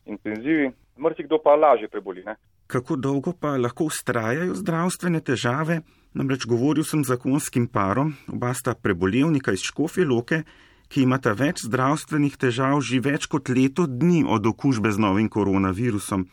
intenzivi, 0.06 0.70
mrsikdo 0.98 1.38
pa 1.44 1.56
lažje 1.56 1.88
preboli. 1.88 2.24
Ne? 2.26 2.36
Kako 2.66 2.96
dolgo 2.96 3.32
pa 3.32 3.56
lahko 3.56 3.86
ustrajajo 3.90 4.54
zdravstvene 4.54 5.20
težave? 5.20 5.80
Namreč 6.16 6.46
govoril 6.48 6.84
sem 6.84 7.04
z 7.04 7.12
zakonskim 7.12 7.66
parom, 7.68 8.14
oba 8.32 8.54
sta 8.56 8.74
prebolevnika 8.74 9.52
iz 9.52 9.66
Škofje 9.68 10.06
Loke, 10.08 10.42
ki 10.88 11.02
imata 11.04 11.34
več 11.36 11.66
zdravstvenih 11.66 12.38
težav 12.40 12.80
že 12.80 13.02
več 13.02 13.26
kot 13.30 13.50
leto 13.50 13.86
dni 13.86 14.22
od 14.24 14.46
okužbe 14.46 14.92
z 14.94 15.02
novim 15.02 15.28
koronavirusom, 15.28 16.26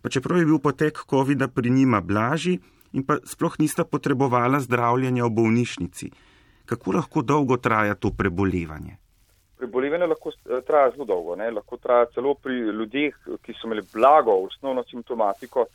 pa 0.00 0.08
čeprav 0.08 0.40
je 0.40 0.48
bil 0.48 0.62
potek 0.62 1.02
COVID-a 1.10 1.48
pri 1.48 1.70
njima 1.70 2.00
blažji 2.00 2.60
in 2.94 3.04
pa 3.04 3.18
sploh 3.26 3.58
nista 3.60 3.84
potrebovala 3.84 4.62
zdravljenja 4.62 5.26
v 5.26 5.34
bolnišnici. 5.36 6.10
Kako 6.66 6.96
lahko 6.96 7.22
dolgo 7.22 7.58
traja 7.58 7.94
to 7.94 8.10
prebolevanje? 8.10 8.96
Prebolevanje 9.58 10.06
lahko 10.06 10.32
eh, 10.32 10.62
traja 10.66 10.90
zelo 10.94 11.06
dolgo, 11.08 11.36
ne? 11.36 11.50
lahko 11.50 11.78
traja 11.82 12.10
celo 12.14 12.34
pri 12.34 12.58
ljudeh, 12.80 13.14
ki 13.42 13.54
so 13.56 13.68
imeli 13.68 13.86
blago 13.94 14.34
osnovno 14.46 14.84
simptomatiko, 14.84 15.66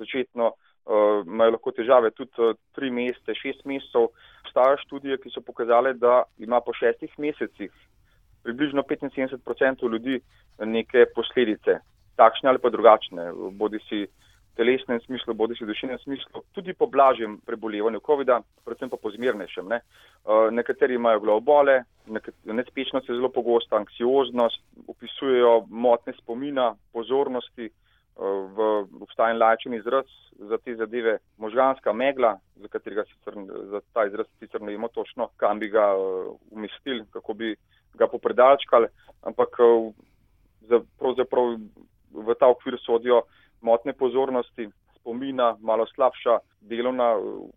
začetno 0.00 0.50
uh, 0.50 1.22
imajo 1.26 1.56
lahko 1.56 1.72
težave 1.76 2.10
tudi 2.14 2.30
uh, 2.38 2.56
tri 2.76 2.90
mesece, 2.90 3.34
šest 3.34 3.64
mesecev. 3.64 4.10
Obstajajo 4.44 4.80
študije, 4.84 5.18
ki 5.22 5.30
so 5.30 5.42
pokazale, 5.46 5.94
da 5.94 6.22
ima 6.38 6.60
po 6.60 6.74
šestih 6.74 7.12
mesecih 7.18 7.70
približno 8.42 8.82
75% 8.82 9.90
ljudi 9.92 10.20
neke 10.58 11.04
posledice, 11.14 11.78
takšne 12.16 12.48
ali 12.48 12.58
pa 12.58 12.70
drugačne, 12.70 13.30
bodi 13.52 13.78
si 13.88 14.06
telesnem 14.56 15.00
smislu, 15.00 15.34
bodi 15.34 15.56
si 15.56 15.66
duševnem 15.66 15.98
smislu, 16.02 16.42
tudi 16.52 16.74
po 16.74 16.86
blažjem 16.86 17.38
prebolevanju 17.46 18.00
COVID-a, 18.06 18.40
predvsem 18.64 18.90
pa 18.90 18.98
po 19.00 19.10
zmernejšem. 19.10 19.68
Ne. 19.68 19.80
Uh, 20.24 20.48
nekateri 20.52 20.94
imajo 20.94 21.20
glavobole, 21.20 21.82
nespečnost 22.44 23.08
je 23.08 23.16
zelo 23.16 23.30
pogosta, 23.32 23.76
anksioznost, 23.76 24.62
opisujejo 24.88 25.66
motne 25.70 26.12
spomina, 26.18 26.74
pozornosti, 26.92 27.70
v 28.20 28.84
obstajen 29.00 29.38
lačen 29.38 29.74
izraz 29.74 30.04
za 30.50 30.58
te 30.58 30.74
zadeve, 30.76 31.18
možganska 31.38 31.92
megla, 31.92 32.34
za 32.56 32.68
katerega 32.68 33.04
sicer 33.08 33.34
za 33.70 33.80
ta 33.92 34.04
izraz 34.06 34.26
sicer 34.38 34.60
ne 34.60 34.72
vemo 34.72 34.88
točno, 34.88 35.28
kam 35.36 35.58
bi 35.58 35.68
ga 35.68 35.94
uh, 35.96 36.36
umestili, 36.50 37.04
kako 37.10 37.34
bi 37.34 37.54
ga 37.94 38.06
popredalčkali, 38.06 38.86
ampak 39.22 39.56
za, 40.68 40.80
pravzaprav 40.98 41.56
v 42.10 42.34
ta 42.38 42.48
okvir 42.48 42.76
sodijo 42.84 43.22
motne 43.60 43.92
pozornosti, 43.92 44.68
spomina, 45.00 45.56
malo 45.60 45.86
slabša 45.94 46.38
delovna 46.60 47.14
uh, 47.16 47.48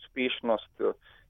uspešnost, 0.00 0.82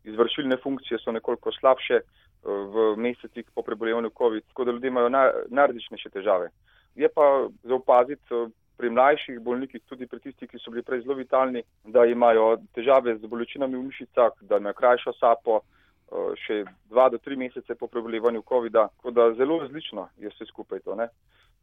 izvršilne 0.05 0.57
funkcije 0.63 0.99
so 0.99 1.13
nekoliko 1.13 1.53
slabše 1.53 2.01
v 2.43 2.97
mesecih 2.97 3.45
po 3.55 3.63
prebolevanju 3.63 4.11
COVID, 4.19 4.45
tako 4.49 4.65
da 4.65 4.73
ljudje 4.73 4.89
imajo 4.89 5.09
najrazličnejše 5.49 6.11
težave. 6.11 6.49
Je 6.95 7.09
pa 7.09 7.49
za 7.63 7.75
opaziti 7.75 8.25
pri 8.77 8.91
mlajših 8.91 9.41
bolnikih, 9.41 9.83
tudi 9.89 10.07
pri 10.07 10.21
tistih, 10.21 10.49
ki 10.49 10.59
so 10.59 10.73
bili 10.73 10.83
prej 10.83 11.03
zelo 11.05 11.19
vitalni, 11.19 11.63
da 11.85 12.07
imajo 12.09 12.57
težave 12.75 13.19
z 13.19 13.29
bolečinami 13.29 13.77
v 13.77 13.83
mišicah, 13.91 14.33
da 14.41 14.57
imajo 14.57 14.79
krajšo 14.79 15.13
sapo, 15.21 15.61
še 16.47 16.65
dva 16.91 17.09
do 17.13 17.21
tri 17.23 17.37
mesece 17.37 17.77
po 17.79 17.87
prebolevanju 17.87 18.43
COVID-a, 18.49 18.89
tako 18.97 19.13
da 19.15 19.29
zelo 19.39 19.61
različno 19.61 20.09
je 20.19 20.33
vse 20.33 20.49
skupaj 20.49 20.81
to. 20.87 20.97
Ne? 20.99 21.11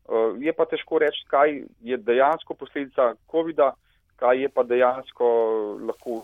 Eh, 0.08 0.38
je 0.46 0.54
pa 0.54 0.66
težko 0.66 1.00
reči, 1.04 1.26
kaj 1.28 1.62
je 1.84 1.98
dejansko 1.98 2.54
posledica 2.54 3.14
COVID-a, 3.32 3.74
kaj 4.16 4.42
je 4.42 4.50
pa 4.50 4.64
dejansko 4.64 5.28
lahko, 5.88 6.24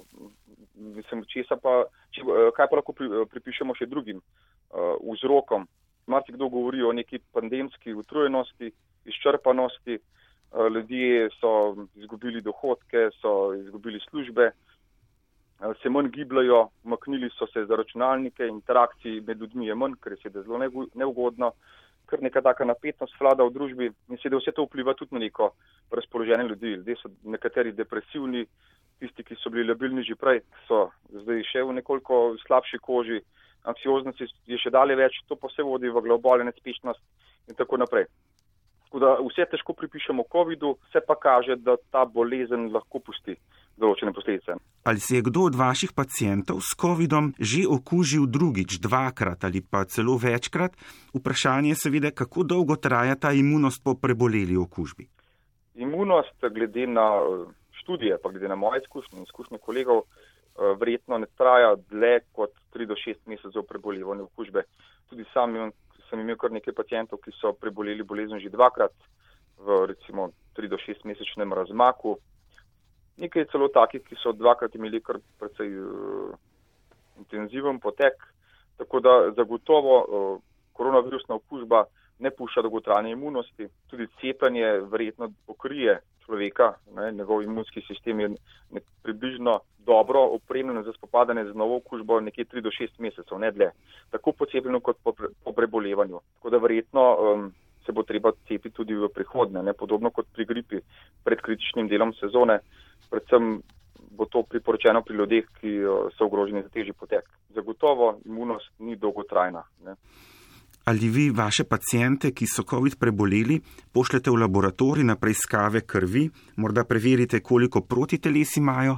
mislim, 0.75 1.25
česa 1.29 1.59
pa, 1.61 1.83
če, 2.11 2.23
eh, 2.23 2.49
kaj 2.55 2.69
pa 2.69 2.79
lahko 2.79 2.95
pri, 2.97 3.09
pripišemo 3.31 3.75
še 3.75 3.85
drugim 3.85 4.19
uh, 4.19 4.95
vzrokom. 5.03 5.67
Marci 6.07 6.33
kdo 6.35 6.49
govori 6.49 6.81
o 6.83 6.91
neki 6.91 7.19
pandemski 7.31 7.93
utrujenosti, 7.95 8.71
izčrpanosti, 9.07 9.99
uh, 9.99 10.23
Eh, 10.53 10.69
ljudje 10.69 11.29
so 11.39 11.75
izgubili 11.95 12.41
dohodke, 12.41 13.09
so 13.21 13.53
izgubili 13.53 13.99
službe, 14.09 14.43
eh, 14.43 15.73
se 15.81 15.89
manj 15.89 16.09
gibljajo, 16.09 16.67
umaknili 16.83 17.29
so 17.37 17.47
se 17.47 17.65
za 17.65 17.75
računalnike, 17.75 18.47
interakcij 18.47 19.21
med 19.27 19.41
ljudmi 19.41 19.67
je 19.67 19.75
manj, 19.75 19.95
ker 20.03 20.13
je 20.13 20.17
seveda 20.17 20.43
zelo 20.43 20.59
neugodno, 20.93 21.51
ker 22.13 22.21
neka 22.21 22.41
taka 22.45 22.65
napetnost 22.65 23.17
vlada 23.17 23.45
v 23.47 23.53
družbi 23.53 23.89
in 23.89 24.19
seveda 24.21 24.37
vse 24.37 24.53
to 24.53 24.67
vpliva 24.67 24.93
tudi 24.93 25.15
na 25.17 25.21
neko 25.23 25.49
razpoloženje 25.91 26.45
ljudi. 26.49 26.75
Ljudje 26.77 26.95
so 27.01 27.09
nekateri 27.25 27.73
depresivni, 27.73 28.45
tisti, 29.01 29.25
ki 29.25 29.37
so 29.41 29.49
bili 29.49 29.65
labilni 29.65 30.05
že 30.05 30.15
prej, 30.15 30.43
so 30.67 30.91
zdaj 31.09 31.41
še 31.49 31.63
v 31.65 31.79
nekoliko 31.79 32.37
slabši 32.45 32.79
koži, 32.85 33.23
anksioznosti 33.65 34.29
je 34.45 34.59
še 34.61 34.69
dalje 34.69 34.95
več, 34.99 35.17
to 35.27 35.39
pa 35.39 35.49
se 35.49 35.65
vodi 35.65 35.89
v 35.89 36.05
globale 36.05 36.45
nespešnost 36.45 37.01
in 37.49 37.57
tako 37.57 37.81
naprej. 37.81 38.05
Tako 38.85 39.01
da 39.01 39.15
vse 39.25 39.47
težko 39.49 39.73
pripišemo 39.73 40.27
COVID-u, 40.29 40.75
se 40.93 41.01
pa 41.01 41.17
kaže, 41.17 41.57
da 41.57 41.79
ta 41.89 42.05
bolezen 42.05 42.69
lahko 42.75 43.01
pusti 43.01 43.39
določene 43.79 44.13
posledice. 44.13 44.57
Ali 44.83 44.99
se 44.99 45.15
je 45.15 45.25
kdo 45.25 45.47
od 45.49 45.55
vaših 45.55 45.93
pacijentov 45.95 46.61
s 46.61 46.75
COVID-om 46.79 47.33
že 47.39 47.63
okužil 47.67 48.27
drugič, 48.27 48.77
dvakrat 48.83 49.43
ali 49.47 49.61
pa 49.61 49.85
celo 49.85 50.17
večkrat? 50.19 50.75
Vprašanje 51.15 51.73
je 51.73 51.81
seveda, 51.87 52.11
kako 52.11 52.43
dolgo 52.43 52.75
traja 52.75 53.15
ta 53.15 53.31
imunost 53.31 53.83
po 53.83 53.95
preboleli 53.95 54.57
okužbi. 54.57 55.07
Imunost, 55.75 56.35
glede 56.37 56.87
na 56.87 57.07
eh, 57.17 57.45
študije, 57.81 58.19
pa 58.21 58.29
glede 58.29 58.51
na 58.51 58.55
moje 58.55 58.83
izkušnje 58.83 59.17
in 59.17 59.23
izkušnje 59.23 59.57
kolegov, 59.57 60.03
eh, 60.03 60.75
verjetno 60.79 61.17
ne 61.17 61.31
traja 61.37 61.75
dlje 61.89 62.19
kot 62.31 62.51
3 62.75 62.85
do 62.85 62.99
6 62.99 63.25
mesecev 63.25 63.65
prebolevanja 63.69 64.27
okužbe. 64.29 64.67
Tudi 65.09 65.25
sam 65.33 65.55
imam 65.55 65.71
sem 66.13 66.21
imel 66.21 66.37
kar 66.37 66.51
nekaj 66.53 66.75
pacijentov, 66.77 67.23
ki 67.25 67.33
so 67.39 67.55
preboleli 67.57 68.05
bolezen 68.05 68.37
že 68.37 68.53
dvakrat 68.53 68.93
v 69.57 69.85
recimo 69.89 70.29
3 70.53 70.69
do 70.69 70.77
6 70.77 71.07
mesečnem 71.09 71.53
razmaku. 71.53 72.19
Nekaj 73.17 73.45
celo 73.51 73.67
takih, 73.69 74.01
ki 74.01 74.17
so 74.21 74.33
dvakrat 74.33 74.75
imeli 74.75 75.01
kar 75.01 75.19
precej 75.39 75.75
uh, 75.79 76.33
intenziven 77.21 77.79
potek, 77.79 78.15
tako 78.77 78.99
da 78.99 79.11
zagotovo 79.37 79.99
uh, 80.01 80.39
koronavirusna 80.73 81.35
okužba 81.35 81.85
ne 82.19 82.31
pušča 82.31 82.61
dolgotrajne 82.61 83.11
imunosti. 83.11 83.67
Tudi 83.89 84.07
cepljenje 84.21 84.79
verjetno 84.91 85.31
pokrije 85.47 85.99
človeka, 86.25 86.73
ne, 86.95 87.11
njegov 87.11 87.43
imunski 87.43 87.81
sistem 87.87 88.19
je 88.19 88.29
približno 89.03 89.59
dobro 89.85 90.19
opremljen 90.19 90.83
za 90.83 90.93
spopadanje 90.93 91.45
z 91.45 91.55
novo 91.55 91.75
okužbo 91.77 92.19
nekje 92.19 92.45
3 92.45 92.61
do 92.61 92.69
6 92.69 92.87
mesecev, 92.97 93.39
ne 93.39 93.51
dlje, 93.51 93.71
tako 94.11 94.31
po 94.31 94.45
cepljenju 94.45 94.79
kot 94.79 94.97
po, 95.03 95.11
pre, 95.11 95.27
po 95.43 95.51
prebolevanju. 95.51 96.19
Tako 96.35 96.49
da 96.49 96.57
verjetno 96.57 97.03
um, 97.15 97.51
se 97.85 97.91
bo 97.91 98.03
treba 98.03 98.31
cepiti 98.47 98.75
tudi 98.75 98.95
v 98.95 99.09
prihodnje, 99.09 99.63
ne. 99.63 99.73
Podobno 99.73 100.09
kot 100.09 100.27
pri 100.33 100.45
gripi 100.45 100.79
pred 101.23 101.41
kritičnim 101.41 101.87
delom 101.87 102.13
sezone, 102.13 102.59
predvsem 103.09 103.61
bo 104.17 104.25
to 104.25 104.43
priporočeno 104.43 105.01
pri 105.01 105.15
ljudeh, 105.17 105.45
ki 105.59 105.71
uh, 105.81 106.11
so 106.17 106.27
ogroženi 106.27 106.61
za 106.61 106.69
težji 106.69 106.93
potek. 106.93 107.29
Zagotovo 107.55 108.19
imunost 108.25 108.71
ni 108.79 108.95
dolgotrajna. 108.95 109.63
Ne. 109.85 109.95
Ali 110.85 111.09
vi 111.09 111.29
vaše 111.29 111.63
pacijente, 111.63 112.33
ki 112.35 112.45
so 112.47 112.63
COVID 112.69 112.97
preboleli, 112.99 113.61
pošljete 113.93 114.31
v 114.31 114.41
laboratorij 114.41 115.05
na 115.07 115.15
preiskave 115.15 115.81
krvi, 115.87 116.29
morda 116.57 116.83
preverite, 116.83 117.39
koliko 117.39 117.81
protiteles 117.81 118.57
imajo? 118.57 118.97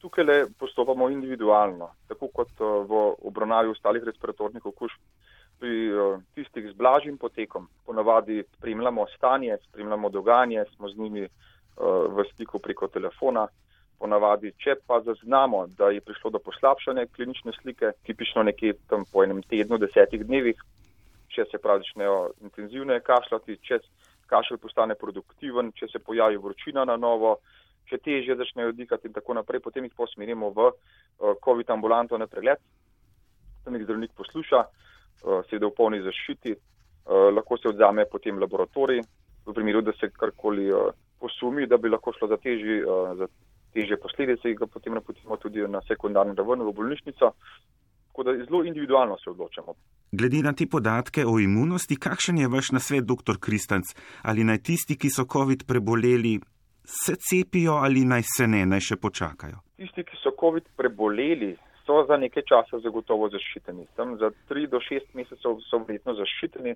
Tukaj 0.00 0.24
le 0.24 0.36
postopamo 0.58 1.10
individualno, 1.10 1.90
tako 2.08 2.28
kot 2.28 2.48
eh, 2.60 2.64
v 2.88 3.02
obravnavi 3.28 3.68
ostalih 3.68 4.02
respiratornih 4.06 4.66
okužb. 4.66 5.02
Pri 5.60 5.74
eh, 5.88 6.16
tistih 6.34 6.70
z 6.70 6.74
blažjim 6.76 7.18
potekom 7.18 7.68
ponavadi 7.84 8.42
spremljamo 8.56 9.06
stanje, 9.16 9.58
spremljamo 9.68 10.08
dogajanje, 10.10 10.64
smo 10.76 10.88
z 10.88 10.98
njimi 10.98 11.22
eh, 11.24 11.30
v 11.76 12.24
stiku 12.32 12.58
preko 12.58 12.88
telefona. 12.88 13.46
Ponavadi, 13.96 14.50
če 14.60 14.74
pa 14.84 14.98
zaznamo, 15.00 15.62
da 15.78 15.88
je 15.88 16.02
prišlo 16.04 16.30
do 16.34 16.38
poslabšanja 16.44 17.06
klinične 17.16 17.54
slike, 17.56 17.94
tipično 18.04 18.42
nekje 18.44 18.74
tam 18.90 19.06
po 19.08 19.22
enem 19.24 19.40
tednu, 19.48 19.78
desetih 19.80 20.20
dnevih, 20.20 20.58
če 21.32 21.46
se 21.48 21.60
pravi 21.62 21.80
začnejo 21.80 22.18
intenzivno 22.44 22.98
kašljati, 23.00 23.56
če 23.64 23.78
kašelj 24.28 24.60
postane 24.60 24.98
produktiven, 25.00 25.72
če 25.72 25.88
se 25.88 26.02
pojavi 26.04 26.36
vročina 26.36 26.84
na 26.84 26.98
novo, 27.00 27.38
če 27.88 27.96
težje 28.04 28.36
začnejo 28.36 28.74
dihati 28.76 29.08
in 29.08 29.16
tako 29.16 29.38
naprej, 29.38 29.64
potem 29.64 29.88
jih 29.88 29.96
posmerimo 29.96 30.52
v 30.52 30.68
uh, 30.68 31.32
COVID 31.44 31.72
ambulanto 31.72 32.18
na 32.20 32.28
pregled, 32.28 32.60
tam 33.64 33.78
jih 33.78 33.86
zdravnik 33.86 34.12
posluša, 34.18 34.60
uh, 34.60 35.40
seveda 35.48 35.70
v 35.70 35.76
polni 35.76 36.04
zaščiti, 36.04 36.56
lahko 37.06 37.54
se 37.56 37.68
odzame 37.68 38.02
potem 38.10 38.38
laboratorij, 38.42 39.00
v 39.46 39.52
primeru, 39.54 39.80
da 39.86 39.92
se 39.94 40.10
karkoli 40.10 40.72
posumi, 41.20 41.66
da 41.66 41.76
bi 41.76 41.88
lahko 41.88 42.12
šlo 42.18 42.28
za 42.28 42.36
težje, 42.36 42.82
uh, 42.84 43.16
za 43.18 43.28
težje 43.76 43.98
posledice, 44.00 44.48
jih 44.48 44.58
ga 44.58 44.66
potem 44.66 44.94
napotimo 44.96 45.36
tudi 45.36 45.64
na 45.68 45.82
sekundarno 45.88 46.34
raven 46.34 46.64
v 46.64 46.72
bolnišnico. 46.72 47.32
Tako 48.08 48.24
da 48.24 48.32
zelo 48.44 48.64
individualno 48.64 49.18
se 49.20 49.30
odločamo. 49.30 49.74
Glede 50.12 50.40
na 50.42 50.52
te 50.56 50.66
podatke 50.66 51.26
o 51.26 51.36
imunosti, 51.40 51.98
kakšen 52.00 52.38
je 52.38 52.48
vaš 52.48 52.70
nasvet, 52.72 53.04
dr. 53.04 53.36
Kristanc? 53.40 53.92
Ali 54.22 54.44
naj 54.44 54.62
tisti, 54.68 54.96
ki 54.96 55.10
so 55.12 55.26
COVID 55.32 55.66
preboleli, 55.68 56.38
se 56.84 57.16
cepijo 57.28 57.76
ali 57.84 58.04
naj 58.04 58.24
se 58.36 58.46
ne, 58.48 58.64
naj 58.66 58.80
še 58.88 58.96
počakajo? 59.02 59.60
Tisti, 59.76 60.06
ki 60.08 60.16
so 60.22 60.32
COVID 60.40 60.70
preboleli, 60.80 61.52
so 61.84 62.00
za 62.08 62.16
nekaj 62.16 62.46
časa 62.48 62.80
zagotovo 62.86 63.28
zaščiteni. 63.34 63.84
Tam 63.98 64.16
za 64.22 64.32
3 64.48 64.70
do 64.72 64.80
6 64.80 65.12
mesecev 65.18 65.60
so 65.68 65.82
verjetno 65.84 66.16
zaščiteni, 66.16 66.72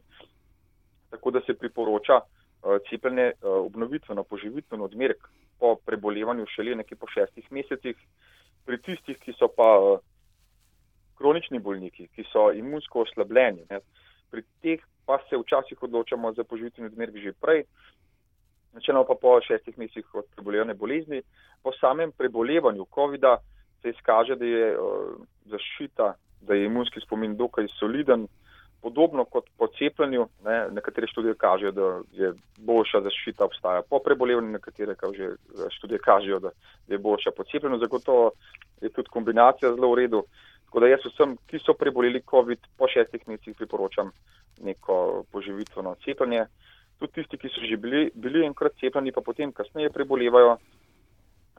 tako 1.14 1.32
da 1.34 1.40
se 1.46 1.56
priporoča 1.58 2.20
uh, 2.20 2.39
cepljenje 2.90 3.32
uh, 3.32 3.66
obnovitveno, 3.66 4.24
poživitveno 4.24 4.84
odmerek 4.84 5.28
po 5.58 5.74
prebolevanju 5.86 6.46
šele 6.46 6.74
nekje 6.74 6.96
po 6.96 7.06
6 7.06 7.42
mesecih. 7.50 7.96
Pri 8.66 8.78
tistih, 8.82 9.18
ki 9.18 9.32
so 9.38 9.48
pa 9.48 9.68
uh, 9.78 9.98
kronični 11.18 11.58
bolniki, 11.58 12.08
ki 12.14 12.24
so 12.32 12.50
imunsko 12.52 13.04
oslabljeni, 13.04 13.66
ne, 13.70 13.80
pri 14.30 14.44
teh 14.62 14.84
pa 15.06 15.18
se 15.28 15.36
včasih 15.36 15.82
odločamo 15.82 16.32
za 16.32 16.44
poživitveni 16.44 16.92
odmerek 16.92 17.16
že 17.22 17.32
prej, 17.32 17.64
načeloma 18.72 19.04
pa 19.04 19.16
po 19.20 19.40
šestih 19.42 19.78
mesecih 19.78 20.14
od 20.14 20.28
prebolevane 20.34 20.74
bolezni. 20.74 21.22
Po 21.62 21.72
samem 21.80 22.12
prebolevanju 22.12 22.86
COVID-a 22.94 23.36
se 23.82 23.90
izkaže, 23.90 24.36
da 24.36 24.44
je 24.44 24.76
zaščita, 25.50 26.14
da 26.40 26.54
je 26.54 26.66
imunski 26.66 27.00
spomin 27.00 27.36
dokaj 27.36 27.68
soliden, 27.78 28.28
podobno 28.82 29.24
kot 29.24 29.44
po 29.58 29.66
cepljenju. 29.78 30.26
Ne, 30.44 30.68
nekatere 30.70 31.06
študije 31.06 31.34
kažejo, 31.34 31.72
da 31.72 31.88
je 32.12 32.32
boljša 32.58 33.00
zaščita 33.06 33.44
obstaja 33.44 33.82
po 33.82 34.00
prebolevanju, 34.04 34.56
nekatere 34.56 34.94
kaže, 34.94 35.34
študije 35.76 35.98
kažejo, 35.98 36.38
da 36.40 36.50
je 36.88 36.98
boljša 36.98 37.30
po 37.36 37.44
cepljenju. 37.44 37.78
Zagotovo 37.78 38.30
je 38.80 38.88
tudi 38.88 39.08
kombinacija 39.08 39.74
zelo 39.74 39.92
v 39.92 40.00
redu. 40.02 40.24
Tako 40.64 40.80
da 40.80 40.86
jaz 40.86 41.04
vsem, 41.04 41.36
ki 41.50 41.58
so 41.58 41.74
preboleli 41.74 42.22
COVID, 42.30 42.66
po 42.78 42.88
šestih 42.88 43.28
mesecih 43.28 43.56
priporočam 43.58 44.12
neko 44.62 45.24
poživitveno 45.32 45.96
cepljenje. 46.04 46.46
Tudi 46.98 47.12
tisti, 47.12 47.38
ki 47.40 47.48
so 47.48 47.64
že 47.64 47.76
bili, 47.76 48.10
bili 48.14 48.44
enkrat 48.46 48.76
cepljeni, 48.80 49.12
pa 49.12 49.20
potem 49.24 49.52
kasneje 49.52 49.90
prebolevajo, 49.90 50.58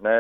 ne, 0.02 0.16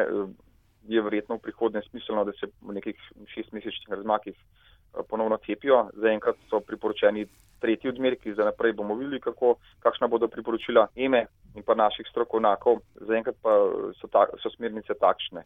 je 0.89 1.01
verjetno 1.01 1.37
v 1.37 1.45
prihodnje 1.45 1.81
smiselno, 1.89 2.25
da 2.25 2.33
se 2.33 2.49
v 2.61 2.73
nekih 2.73 2.97
šestmesečnih 3.33 3.89
razmakih 3.89 4.35
eh, 4.35 4.70
ponovno 5.09 5.37
cepijo. 5.45 5.89
Zaenkrat 5.93 6.35
so 6.49 6.59
priporočeni 6.59 7.25
tretji 7.61 7.89
odmerki, 7.89 8.33
za 8.33 8.45
naprej 8.45 8.73
bomo 8.73 8.95
videli, 8.95 9.19
kako, 9.19 9.55
kakšna 9.79 10.07
bodo 10.07 10.27
priporočila 10.27 10.87
EME 10.95 11.25
in 11.55 11.63
pa 11.63 11.75
naših 11.75 12.07
strokovnjakov. 12.09 12.81
Zaenkrat 13.07 13.37
pa 13.41 13.53
so, 13.99 14.07
ta, 14.07 14.25
so 14.41 14.49
smernice 14.55 14.97
takšne. 14.99 15.45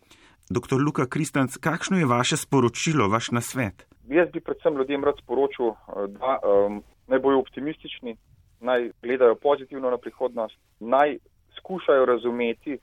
Doktor 0.49 0.81
Luka 0.81 1.07
Kristanc, 1.09 1.57
kakšno 1.57 1.99
je 1.99 2.05
vaše 2.05 2.37
sporočilo, 2.37 3.09
vaš 3.11 3.31
nasvet? 3.31 3.85
Jaz 4.07 4.29
bi 4.33 4.39
predvsem 4.39 4.77
ljudem 4.77 5.03
rad 5.03 5.19
sporočil, 5.23 5.73
eh, 5.73 6.07
da 6.19 6.39
um, 6.39 6.83
naj 7.07 7.19
bojo 7.19 7.39
optimistični, 7.43 8.17
naj 8.61 8.91
gledajo 9.03 9.35
pozitivno 9.35 9.89
na 9.89 9.97
prihodnost, 9.97 10.57
naj 10.79 11.17
skušajo 11.57 12.05
razumeti 12.05 12.77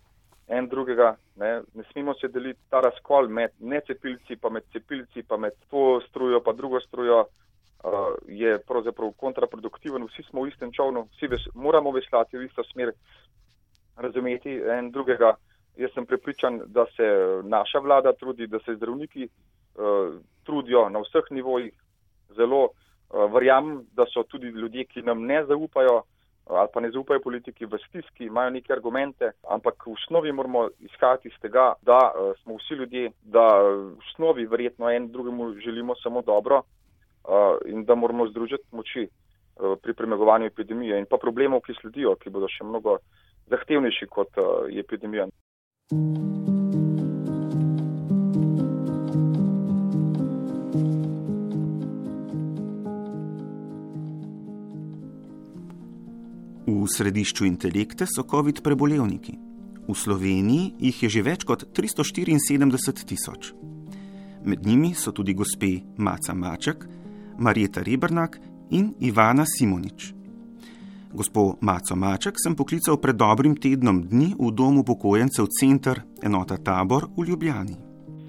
en 0.53 0.69
drugega. 0.69 1.17
Ne, 1.37 1.53
ne 1.75 1.85
smemo 1.93 2.15
se 2.15 2.29
deliti 2.29 2.61
ta 2.71 2.81
razkol 2.85 3.29
med 3.29 3.55
necepilci, 3.59 4.37
pa 4.37 4.51
med 4.53 4.67
cepilci, 4.73 5.25
pa 5.29 5.39
med 5.41 5.57
to 5.71 6.01
strujo, 6.09 6.43
pa 6.45 6.53
drugo 6.53 6.81
strujo. 6.81 7.25
Uh, 7.83 8.13
je 8.31 8.59
pravzaprav 8.63 9.11
kontraproduktiven, 9.19 10.05
vsi 10.07 10.23
smo 10.29 10.45
v 10.45 10.53
istem 10.53 10.71
čovnu, 10.71 11.01
vsi 11.17 11.27
ves, 11.33 11.47
moramo 11.59 11.91
veslati 11.91 12.39
v 12.39 12.45
isto 12.47 12.63
smer, 12.69 12.93
razumeti 13.99 14.55
en 14.77 14.93
drugega. 14.95 15.33
Jaz 15.81 15.91
sem 15.95 16.07
prepričan, 16.07 16.61
da 16.67 16.85
se 16.95 17.09
naša 17.43 17.81
vlada 17.83 18.13
trudi, 18.13 18.47
da 18.47 18.61
se 18.63 18.77
zdravniki 18.77 19.27
uh, 19.27 20.15
trudijo 20.47 20.85
na 20.95 21.03
vseh 21.03 21.33
nivojih. 21.35 21.75
Zelo 22.37 22.63
uh, 22.69 23.27
verjamem, 23.35 23.81
da 23.97 24.07
so 24.13 24.23
tudi 24.23 24.53
ljudje, 24.55 24.85
ki 24.85 25.03
nam 25.03 25.27
ne 25.27 25.43
zaupajo, 25.49 26.03
ali 26.47 26.69
pa 26.75 26.81
ne 26.81 26.91
zaupajo 26.91 27.21
politiki 27.21 27.67
v 27.67 27.79
stiski, 27.89 28.25
imajo 28.25 28.51
neke 28.51 28.73
argumente, 28.73 29.31
ampak 29.49 29.87
v 29.87 29.93
osnovi 29.93 30.33
moramo 30.33 30.69
izhajati 30.81 31.29
iz 31.29 31.35
tega, 31.41 31.73
da 31.83 31.99
uh, 32.11 32.33
smo 32.43 32.57
vsi 32.57 32.75
ljudje, 32.75 33.11
da 33.23 33.47
v 33.63 33.97
osnovi 33.99 34.47
verjetno 34.47 34.91
en 34.91 35.09
drugemu 35.13 35.53
želimo 35.65 35.95
samo 36.03 36.23
dobro 36.23 36.63
uh, 36.63 37.57
in 37.67 37.85
da 37.85 37.95
moramo 37.95 38.27
združiti 38.29 38.65
moči 38.73 39.09
pri 39.83 39.95
premagovanju 39.95 40.47
epidemije 40.47 40.99
in 40.99 41.07
pa 41.11 41.17
problemov, 41.21 41.61
ki 41.61 41.77
sledijo, 41.81 42.17
ki 42.17 42.31
bodo 42.31 42.49
še 42.49 42.65
mnogo 42.65 42.97
zahtevnejši 43.53 44.09
kot 44.11 44.41
je 44.73 44.81
epidemija. 44.81 45.29
V 56.83 56.91
središču 56.91 57.47
intelekte 57.47 58.09
so 58.11 58.25
COVID 58.27 58.59
prebolevniki. 58.59 59.39
V 59.87 59.95
Sloveniji 59.95 60.73
jih 60.83 61.03
je 61.07 61.09
že 61.15 61.21
več 61.23 61.45
kot 61.47 61.63
374 61.71 63.07
tisoč. 63.07 63.53
Med 64.43 64.67
njimi 64.67 64.91
so 64.91 65.13
tudi 65.15 65.35
gospe 65.35 65.79
Maca 66.03 66.35
Maček, 66.35 66.83
Marjeta 67.39 67.87
Rebrnak 67.87 68.41
in 68.75 68.95
Ivana 68.99 69.47
Simonič. 69.47 70.11
Gospo 71.15 71.55
Maco 71.61 71.95
Maček 71.95 72.41
sem 72.43 72.57
poklical 72.59 72.99
pred 72.99 73.15
dobrim 73.15 73.55
tednom 73.55 74.03
dni 74.03 74.35
v 74.35 74.51
domu 74.51 74.83
pokojencev 74.83 75.47
Center 75.55 76.03
enota 76.19 76.59
Tabor 76.59 77.07
v 77.15 77.29
Ljubljani. 77.31 77.77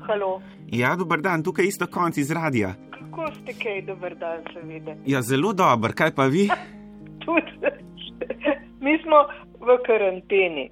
Halo. 0.06 0.44
Ja, 0.70 0.94
dober 0.96 1.26
dan, 1.26 1.42
tukaj 1.42 1.66
isto 1.66 1.88
konc 1.88 2.18
iz 2.22 2.30
radia. 2.30 2.76
Kako 2.94 3.32
ste 3.39 3.58
kaj, 3.58 3.82
dober 3.88 4.13
dan, 4.20 4.46
seveda? 4.54 4.94
Ja, 5.10 5.26
zelo 5.26 5.54
dober, 5.58 5.96
kaj 5.98 6.13
pa 6.13 6.30
vi? 6.30 6.50
Tudi. 7.26 7.82
Mi 8.84 8.97
smo 9.04 9.28
v 9.60 9.78
karanteni. 9.86 10.69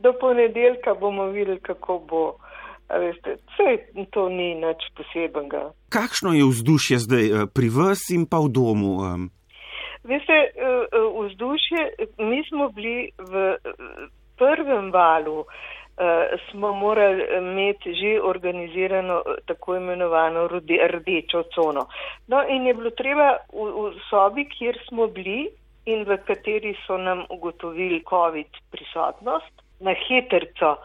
Do 0.00 0.12
ponedeljka 0.20 0.94
bomo 0.94 1.26
videli, 1.26 1.60
kako 1.60 1.98
bo. 2.08 2.22
Veste, 2.90 3.36
vse 3.54 4.04
to 4.10 4.28
ni 4.28 4.54
nič 4.54 4.82
posebenega. 4.98 5.70
Kakšno 5.94 6.34
je 6.34 6.44
vzdušje 6.50 6.96
zdaj 6.98 7.26
eh, 7.30 7.46
pri 7.54 7.68
vas 7.70 8.02
in 8.10 8.26
pa 8.26 8.42
v 8.42 8.50
domu? 8.50 8.98
Veste, 10.02 10.34
eh, 10.34 10.50
eh, 10.58 11.10
vzdušje, 11.22 11.82
mi 12.18 12.42
smo 12.48 12.68
bili 12.74 13.14
v 13.18 13.56
prvem 14.38 14.90
valu, 14.90 15.44
smo 16.50 16.72
morali 16.72 17.20
imeti 17.38 17.92
že 17.92 18.22
organizirano 18.24 19.20
tako 19.44 19.76
imenovano 19.76 20.48
rdečo 20.48 21.42
cono. 21.54 21.92
No 22.26 22.40
in 22.48 22.66
je 22.66 22.74
bilo 22.74 22.90
treba 22.90 23.36
v, 23.52 23.68
v 23.68 24.00
sobi, 24.08 24.48
kjer 24.48 24.80
smo 24.88 25.06
bili, 25.12 25.50
in 25.86 26.04
v 26.04 26.18
kateri 26.26 26.74
so 26.86 26.98
nam 26.98 27.24
ugotovili 27.30 28.02
COVID 28.08 28.60
prisotnost, 28.70 29.52
na 29.80 29.94
hitrco 30.06 30.76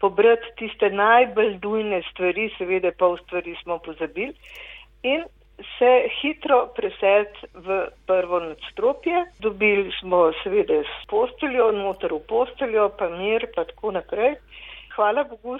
pobrati 0.00 0.50
tiste 0.58 0.90
najbolj 0.90 1.58
dujne 1.62 2.02
stvari, 2.10 2.50
seveda 2.58 2.90
pol 2.98 3.16
stvari 3.22 3.54
smo 3.62 3.78
pozabili 3.78 4.34
in 5.02 5.24
se 5.78 5.90
hitro 6.20 6.66
preseliti 6.76 7.46
v 7.54 7.86
prvo 8.06 8.40
nadstropje. 8.40 9.24
Dobili 9.38 9.92
smo 10.00 10.32
seveda 10.42 10.80
s 10.82 11.06
posteljo, 11.10 11.70
noter 11.72 12.12
v 12.12 12.20
posteljo, 12.28 12.88
pa 12.98 13.08
mir, 13.08 13.46
pa 13.54 13.64
tako 13.64 13.92
naprej. 13.98 14.34
Hvala 14.96 15.24
Bogu 15.24 15.58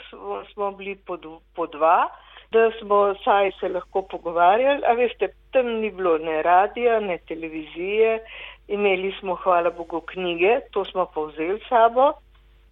smo 0.52 0.72
bili 0.72 0.96
po, 1.06 1.18
po 1.54 1.66
dva, 1.66 2.08
da 2.52 2.68
smo 2.78 3.14
saj 3.24 3.50
se 3.60 3.68
lahko 3.68 4.02
pogovarjali, 4.10 4.82
a 4.86 4.92
veste, 4.98 5.32
tam 5.52 5.66
ni 5.80 5.90
bilo 5.90 6.18
ne 6.18 6.42
radija, 6.42 7.00
ne 7.00 7.18
televizije, 7.28 8.20
Imeli 8.68 9.12
smo, 9.20 9.34
hvala 9.34 9.70
Bogu, 9.70 10.00
knjige, 10.00 10.60
to 10.70 10.84
smo 10.84 11.06
pa 11.14 11.20
vzeli 11.20 11.60
sabo. 11.68 12.12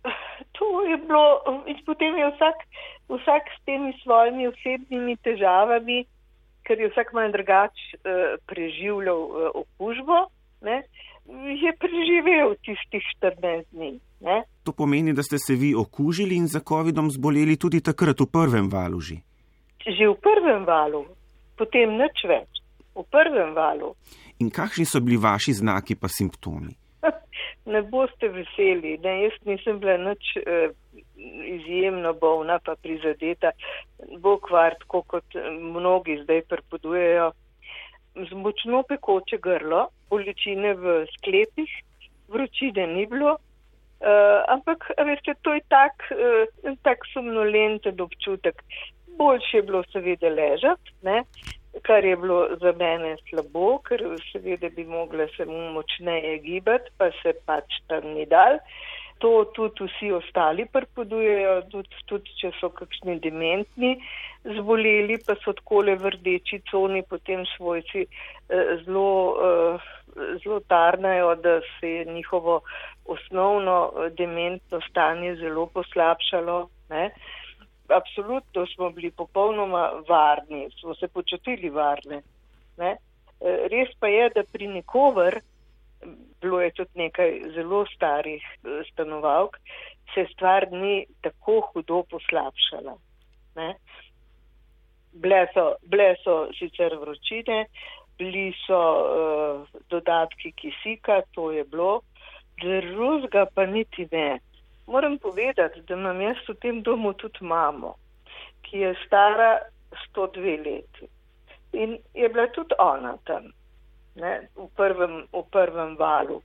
To 0.59 0.83
je 0.85 0.97
bilo, 0.97 1.25
in 1.67 1.77
potem 1.87 2.17
je 2.19 2.27
vsak, 2.31 2.57
vsak 3.09 3.45
s 3.57 3.65
temi 3.65 3.93
svojimi 4.03 4.47
osebnimi 4.49 5.17
težavami, 5.17 6.05
ker 6.65 6.81
je 6.81 6.91
vsak 6.91 7.13
malo 7.17 7.33
drugač 7.33 7.73
uh, 7.95 8.37
preživljal 8.47 9.21
uh, 9.25 9.49
okužbo, 9.63 10.19
ne, 10.61 10.83
je 11.65 11.73
preživel 11.81 12.55
tistih 12.65 13.05
14 13.23 13.65
dni. 13.73 13.93
Ne. 14.21 14.43
To 14.65 14.73
pomeni, 14.73 15.17
da 15.17 15.23
ste 15.23 15.39
se 15.39 15.57
vi 15.57 15.75
okužili 15.75 16.37
in 16.37 16.47
za 16.47 16.61
COVID-om 16.61 17.09
zboleli 17.11 17.57
tudi 17.57 17.81
takrat 17.81 18.21
v 18.21 18.29
prvem 18.29 18.69
valu 18.69 19.01
že? 19.87 20.09
V 20.09 20.17
prvem 20.21 20.65
valu, 20.65 21.07
potem 21.57 21.97
nič 21.97 22.25
več, 22.25 22.63
v 22.97 23.05
prvem 23.09 23.55
valu. 23.55 23.95
In 24.41 24.51
kakšni 24.51 24.89
so 24.89 25.01
bili 25.05 25.21
vaši 25.21 25.53
znaki 25.61 25.97
pa 25.97 26.09
simptomi? 26.09 26.75
Ne 27.71 27.83
boste 27.87 28.29
veseli, 28.33 28.97
da 28.99 29.13
jaz 29.13 29.37
nisem 29.47 29.79
bila 29.79 29.95
nič 30.01 30.33
eh, 30.41 30.73
izjemno 31.45 32.15
bolna 32.17 32.57
pa 32.59 32.75
prizadeta. 32.75 33.53
Bo 34.19 34.39
kvar, 34.41 34.75
tako 34.81 35.03
kot 35.07 35.37
mnogi 35.61 36.17
zdaj 36.25 36.41
prepodujejo, 36.49 37.31
z 38.17 38.33
močno 38.33 38.83
pekoče 38.89 39.39
grlo, 39.39 39.89
bolečine 40.11 40.75
v 40.75 41.05
sklepih, 41.17 41.71
vročine 42.29 42.87
ni 42.87 43.07
bilo. 43.07 43.37
Uh, 44.01 44.41
ampak, 44.49 44.87
veste, 44.97 45.35
to 45.45 45.53
je 45.53 45.61
tak, 45.69 46.07
uh, 46.17 46.73
tak 46.83 47.05
somnolenten 47.13 48.01
občutek. 48.01 48.63
Boljše 49.21 49.57
je 49.57 49.63
bilo 49.69 49.83
seveda 49.93 50.29
ležati, 50.33 50.93
kar 51.87 52.05
je 52.05 52.17
bilo 52.17 52.39
za 52.61 52.73
mene 52.79 53.17
slabo, 53.29 53.79
ker 53.89 54.01
seveda 54.33 54.71
bi 54.77 54.85
mogla 54.85 55.27
se 55.37 55.45
mu 55.45 55.61
močneje 55.75 56.39
gibati, 56.47 56.91
pa 56.99 57.11
se 57.23 57.35
pač 57.47 57.83
tam 57.89 58.15
ni 58.15 58.25
dal. 58.27 58.59
To 59.21 59.45
tudi 59.55 59.85
vsi 59.85 60.09
ostali 60.17 60.65
prepodujejo, 60.73 61.57
tudi, 61.73 61.99
tudi 62.09 62.37
če 62.41 62.51
so 62.57 62.71
kakšni 62.73 63.19
dementni 63.21 63.91
zboleli, 64.57 65.19
pa 65.27 65.37
so 65.45 65.53
takole 65.59 65.99
v 66.01 66.15
rdeči 66.17 66.63
coni, 66.71 67.03
potem 67.05 67.45
svojci 67.57 68.07
eh, 68.07 68.71
zelo, 68.87 69.11
eh, 69.37 69.91
zelo 70.41 70.63
tarnajo, 70.73 71.35
da 71.45 71.59
se 71.77 71.91
je 71.91 72.05
njihovo 72.09 72.63
osnovno 73.05 73.77
eh, 73.93 74.11
dementno 74.17 74.81
stanje 74.89 75.37
zelo 75.43 75.67
poslabšalo. 75.77 76.63
Ne? 76.91 77.11
Absolutno 77.91 78.67
smo 78.67 78.91
bili 78.91 79.11
popolnoma 79.11 79.91
varni, 80.09 80.69
smo 80.81 80.95
se 80.95 81.09
počutili 81.09 81.71
varne. 81.71 82.23
Ne? 82.79 82.97
Eh, 83.41 83.69
res 83.73 83.89
pa 83.99 84.09
je, 84.09 84.31
da 84.35 84.43
pri 84.53 84.67
nikover, 84.69 85.41
bilo 86.41 86.61
je 86.61 86.71
tudi 86.71 86.91
nekaj 86.95 87.41
zelo 87.55 87.85
starih 87.95 88.43
eh, 88.43 88.83
stanovalk, 88.93 89.57
se 90.15 90.27
stvar 90.33 90.67
ni 90.73 91.07
tako 91.21 91.61
hudo 91.73 92.03
poslabšala. 92.11 92.97
Ne? 93.57 93.75
Bile 95.13 95.47
so, 95.55 95.75
bile 95.83 96.15
so 96.25 96.47
sicer 96.59 96.95
vročine, 97.01 97.65
bili 98.19 98.53
so 98.67 98.79
uh, 98.79 99.81
dodatki 99.91 100.53
kisika, 100.53 101.23
to 101.35 101.51
je 101.53 101.65
bilo, 101.65 102.01
drugega 102.61 103.47
pa 103.55 103.67
niti 103.67 104.07
ne. 104.13 104.39
Moram 104.91 105.19
povedati, 105.19 105.83
da 105.87 105.95
imam 105.95 106.21
jaz 106.21 106.37
v 106.49 106.55
tem 106.63 106.83
domu 106.83 107.13
tudi 107.13 107.45
mamo, 107.47 107.95
ki 108.67 108.79
je 108.79 108.95
stara 109.07 109.59
102 110.15 110.57
leti. 110.65 111.07
In 111.73 111.99
je 112.15 112.29
bila 112.29 112.47
tudi 112.51 112.75
ona 112.79 113.15
tam, 113.25 113.53
ne, 114.19 114.33
v, 114.57 114.67
prvem, 114.77 115.15
v 115.33 115.43
prvem 115.51 115.95
valu. 115.97 116.41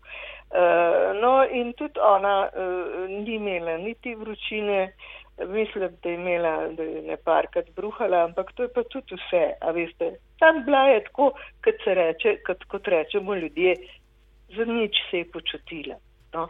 Uh, 0.53 1.17
no, 1.21 1.31
in 1.49 1.73
tudi 1.73 1.99
ona 1.99 2.35
uh, 2.53 3.09
ni 3.09 3.35
imela 3.35 3.77
niti 3.81 4.13
vročine, 4.15 4.93
mislim, 5.41 5.97
da 6.03 6.09
je 6.09 6.15
imela, 6.15 6.53
da 6.77 6.83
je 6.83 7.01
ne 7.01 7.17
parkrat 7.17 7.73
bruhala, 7.75 8.23
ampak 8.29 8.53
to 8.53 8.63
je 8.63 8.73
pa 8.73 8.83
tudi 8.83 9.17
vse, 9.17 9.43
a 9.61 9.71
veste. 9.71 10.11
Tam 10.39 10.61
bila 10.65 10.85
je 10.93 11.03
tako, 11.09 11.31
kot 11.65 11.81
se 11.83 11.97
reče, 11.97 12.37
kot, 12.45 12.63
kot 12.63 12.87
rečemo 12.87 13.35
ljudje, 13.35 13.75
za 14.55 14.65
nič 14.65 15.01
se 15.09 15.25
je 15.25 15.31
počutila. 15.31 15.97
No. 16.33 16.47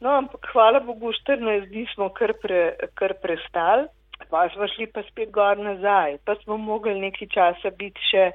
No, 0.00 0.16
ampak 0.16 0.46
hvala 0.52 0.80
Bogu, 0.80 1.12
14 1.12 1.68
dni 1.68 1.86
smo 1.94 2.08
kar, 2.16 2.32
pre, 2.42 2.60
kar 2.96 3.14
prestali, 3.22 3.88
pa 4.30 4.46
smo 4.54 4.68
šli 4.68 4.86
pa 4.92 5.02
spet 5.08 5.30
gor 5.32 5.58
nazaj, 5.60 6.18
pa 6.24 6.34
smo 6.42 6.56
mogli 6.56 6.94
nekaj 7.00 7.28
časa 7.34 7.72
biti 7.76 8.00
še 8.10 8.30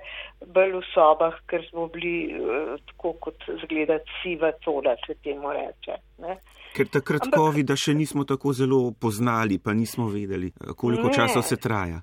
bolj 0.53 0.77
v 0.77 0.83
sobah, 0.93 1.37
ker 1.49 1.65
smo 1.69 1.87
bili 1.93 2.37
uh, 2.37 2.75
tako 2.91 3.15
kot 3.27 3.47
zgledati 3.63 4.19
siva 4.21 4.51
coda, 4.65 4.95
se 5.05 5.17
temu 5.23 5.53
reče. 5.53 5.97
Ne. 6.21 6.37
Ker 6.75 6.89
takrat 6.91 7.29
COVID-a 7.33 7.77
še 7.79 7.95
nismo 7.97 8.25
tako 8.27 8.53
zelo 8.53 8.79
poznali, 9.01 9.57
pa 9.57 9.73
nismo 9.73 10.09
vedeli, 10.11 10.51
eh, 10.51 10.73
koliko 10.77 11.09
ne. 11.09 11.13
časa 11.17 11.41
se 11.41 11.57
traja. 11.57 12.01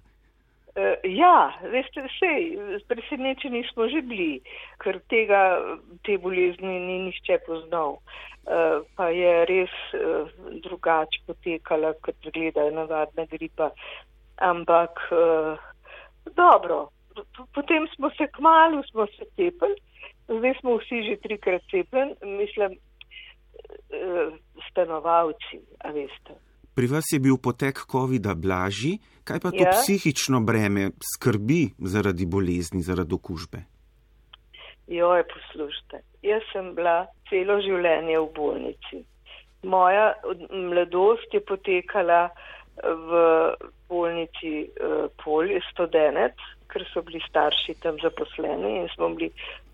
Uh, 0.73 0.97
ja, 1.05 1.53
veste, 1.69 2.01
vse, 2.01 2.29
presenečeni 2.89 3.61
smo 3.69 3.91
že 3.93 4.01
bili, 4.09 4.41
ker 4.81 5.03
tega, 5.13 5.41
te 6.01 6.17
bolezni 6.17 6.79
ni 6.81 6.95
nišče 7.09 7.43
poznal. 7.45 7.99
Uh, 8.43 8.81
pa 8.97 9.11
je 9.13 9.35
res 9.51 9.75
uh, 9.95 10.31
drugače 10.65 11.21
potekala, 11.29 11.93
kot 12.01 12.17
gleda 12.33 12.65
navadna 12.73 13.27
gripa. 13.29 13.69
Ampak 14.41 14.97
uh, 15.13 15.61
dobro, 16.41 16.89
potem 17.55 17.85
smo 17.93 18.11
se 18.17 18.27
kmalo, 18.33 18.81
smo 18.89 19.07
se 19.13 19.29
cepili, 19.37 19.77
zdaj 20.29 20.57
smo 20.61 20.79
vsi 20.81 21.03
že 21.11 21.21
trikrat 21.21 21.69
cepljeni, 21.71 22.17
mislim, 22.41 22.79
uh, 23.93 24.33
stanovalci, 24.71 25.61
a 25.85 25.93
veste. 25.93 26.41
Pri 26.75 26.87
vas 26.89 27.05
je 27.13 27.21
bil 27.21 27.37
potek 27.37 27.85
COVID-a 27.85 28.33
blažji, 28.35 28.97
kaj 29.29 29.41
pa 29.45 29.51
to 29.53 29.61
ja? 29.61 29.75
psihično 29.77 30.41
breme 30.41 30.91
skrbi 31.05 31.67
zaradi 31.93 32.25
bolezni, 32.27 32.81
zaradi 32.81 33.13
okužbe? 33.15 33.61
Jo, 34.89 35.13
poslušajte. 35.35 36.01
Jaz 36.25 36.49
sem 36.53 36.73
bila 36.75 37.05
celo 37.29 37.59
življenje 37.61 38.17
v 38.17 38.27
bolnici. 38.37 39.03
Moja 39.69 40.15
mladost 40.49 41.37
je 41.37 41.45
potekala 41.45 42.31
v 42.81 43.23
bolnici 43.93 44.65
uh, 44.65 45.07
Polje 45.21 45.61
Stodenet, 45.71 46.41
ker 46.73 46.89
so 46.89 47.05
bili 47.05 47.21
starši 47.29 47.77
tam 47.85 48.01
zaposleni 48.01 48.79
in 48.81 48.89
smo 48.97 49.13
bili 49.13 49.29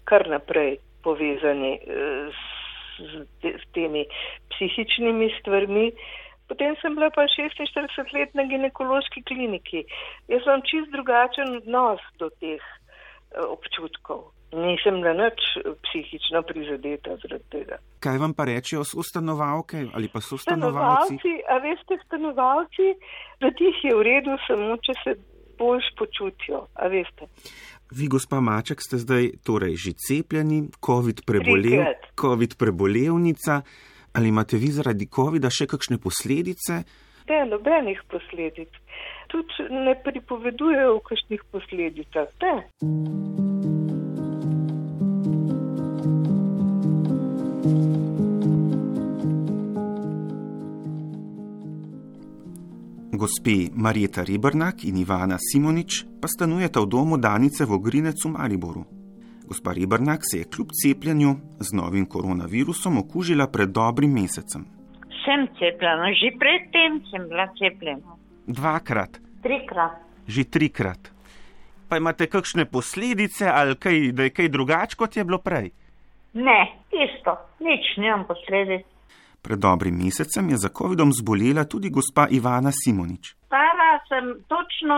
kar 0.04 0.26
naprej 0.26 0.80
povezani 1.06 1.76
uh, 1.78 2.34
s, 2.34 3.22
s 3.54 3.66
temi 3.72 4.02
psihičnimi 4.50 5.30
stvarmi. 5.38 5.92
Uh, 5.94 6.26
Potem 6.48 6.76
sem 6.80 6.94
bila 6.96 7.10
pa 7.12 7.26
46 7.28 8.14
let 8.16 8.34
na 8.34 8.44
ginekološki 8.48 9.22
kliniki. 9.28 9.84
Jaz 10.32 10.42
imam 10.46 10.64
čist 10.64 10.90
drugačen 10.92 11.60
odnos 11.60 12.02
do 12.18 12.30
teh 12.40 12.62
uh, 12.64 13.44
občutkov. 13.52 14.32
Nisem 14.48 15.02
na 15.04 15.12
nič 15.12 15.60
psihično 15.84 16.40
prizadeta 16.48 17.18
zaradi 17.20 17.44
tega. 17.52 17.76
Kaj 18.00 18.16
vam 18.16 18.32
pa 18.32 18.46
rečejo 18.48 18.80
ustanovalke 18.96 19.82
ali 19.92 20.08
pa 20.08 20.22
so 20.24 20.38
stanovalci? 20.40 21.18
Stanovalci, 21.20 21.32
a 21.52 21.58
veste, 21.60 21.98
stanovalci, 22.06 22.86
da 23.44 23.52
tih 23.52 23.82
je 23.84 23.92
v 23.92 24.06
redu, 24.08 24.38
samo 24.46 24.78
če 24.80 24.96
se 25.04 25.14
boljš 25.58 25.90
počutijo, 25.98 26.64
a 26.74 26.88
veste. 26.88 27.28
Vi, 27.90 28.08
gospa 28.08 28.40
Maček, 28.40 28.80
ste 28.80 29.00
zdaj 29.04 29.30
torej 29.44 29.76
že 29.76 29.92
cepljeni, 29.96 30.68
COVID, 30.80 31.24
prebolev, 31.28 31.84
COVID 32.16 32.56
prebolevnica. 32.56 33.62
Ali 34.18 34.28
imate 34.28 34.56
vi 34.58 34.72
zaradi 34.74 35.06
COVID-a 35.06 35.46
še 35.46 35.68
kakšne 35.70 36.00
posledice? 36.02 36.80
Ne, 37.30 37.36
nobenih 37.46 38.00
posledic. 38.10 38.74
Tudi 39.30 39.68
ne 39.70 39.94
pripovedujejo 40.02 40.96
o 40.96 41.04
kakšnih 41.06 41.44
posledicah. 41.54 42.26
Ne. 42.42 42.54
Gospe 53.14 53.70
Marjeta 53.70 54.26
Ribrnak 54.26 54.82
in 54.82 54.98
Ivana 54.98 55.38
Simonič 55.38 56.02
pa 56.18 56.26
stanujeta 56.26 56.82
v 56.82 56.90
domu 56.90 57.22
Danice 57.22 57.62
v 57.62 57.78
Ogrinec 57.78 58.18
v 58.18 58.34
Mariboru. 58.34 58.97
Gospa 59.48 59.72
Ribrnak 59.72 60.20
se 60.22 60.38
je 60.38 60.44
kljub 60.44 60.68
cepljenju 60.82 61.30
z 61.60 61.72
novim 61.72 62.06
koronavirusom 62.06 62.98
okužila 62.98 63.46
pred 63.46 63.68
dobrim 63.68 64.12
mesecem. 64.12 64.64
Sem 65.24 65.46
cepljena, 65.58 66.08
že 66.20 66.28
predtem 66.42 67.00
sem 67.10 67.22
bila 67.28 67.46
cepljena. 67.58 68.16
Dvakrat. 68.46 69.16
Trikrat. 69.42 69.94
Že 70.26 70.44
trikrat. 70.44 71.02
Pa 71.88 71.96
imate 71.96 72.26
kakšne 72.26 72.64
posledice 72.64 73.48
ali 73.48 73.76
kaj, 73.76 74.12
da 74.12 74.28
je 74.28 74.34
kaj 74.36 74.48
drugače, 74.48 74.96
kot 74.96 75.16
je 75.16 75.24
bilo 75.24 75.38
prej? 75.38 75.70
Ne, 76.34 76.60
isto, 76.92 77.32
nič 77.64 77.96
nimam 77.96 78.26
posledic. 78.28 78.84
Pred 79.42 79.58
dobrim 79.58 79.96
mesecem 79.96 80.50
je 80.50 80.56
za 80.64 80.68
COVID-om 80.68 81.12
zbolela 81.12 81.64
tudi 81.64 81.88
gospa 81.90 82.28
Ivana 82.30 82.72
Simonič. 82.84 83.32
Stara 83.48 83.92
sem 84.08 84.24
točno 84.52 84.96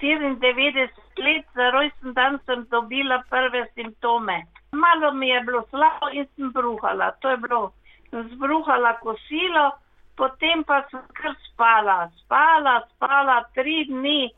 94 0.00 0.88
let, 1.20 1.46
za 1.54 1.70
rojsten 1.70 2.14
dan 2.14 2.38
sem 2.46 2.64
dobila 2.70 3.22
prve 3.30 3.66
simptome. 3.74 4.42
Malo 4.72 5.12
mi 5.12 5.28
je 5.28 5.40
bilo 5.40 5.62
slabo 5.70 6.10
in 6.12 6.26
sem 6.36 6.52
bruhala. 6.52 7.10
To 7.20 7.30
je 7.30 7.36
bilo, 7.36 7.72
sem 8.10 8.28
zbruhala 8.34 8.96
kosilo, 9.00 9.70
potem 10.16 10.64
pa 10.64 10.82
sem 10.90 11.00
kar 11.14 11.36
spala. 11.48 12.10
Spala, 12.24 12.80
spala 12.94 13.44
tri 13.54 13.84
dni, 13.88 14.30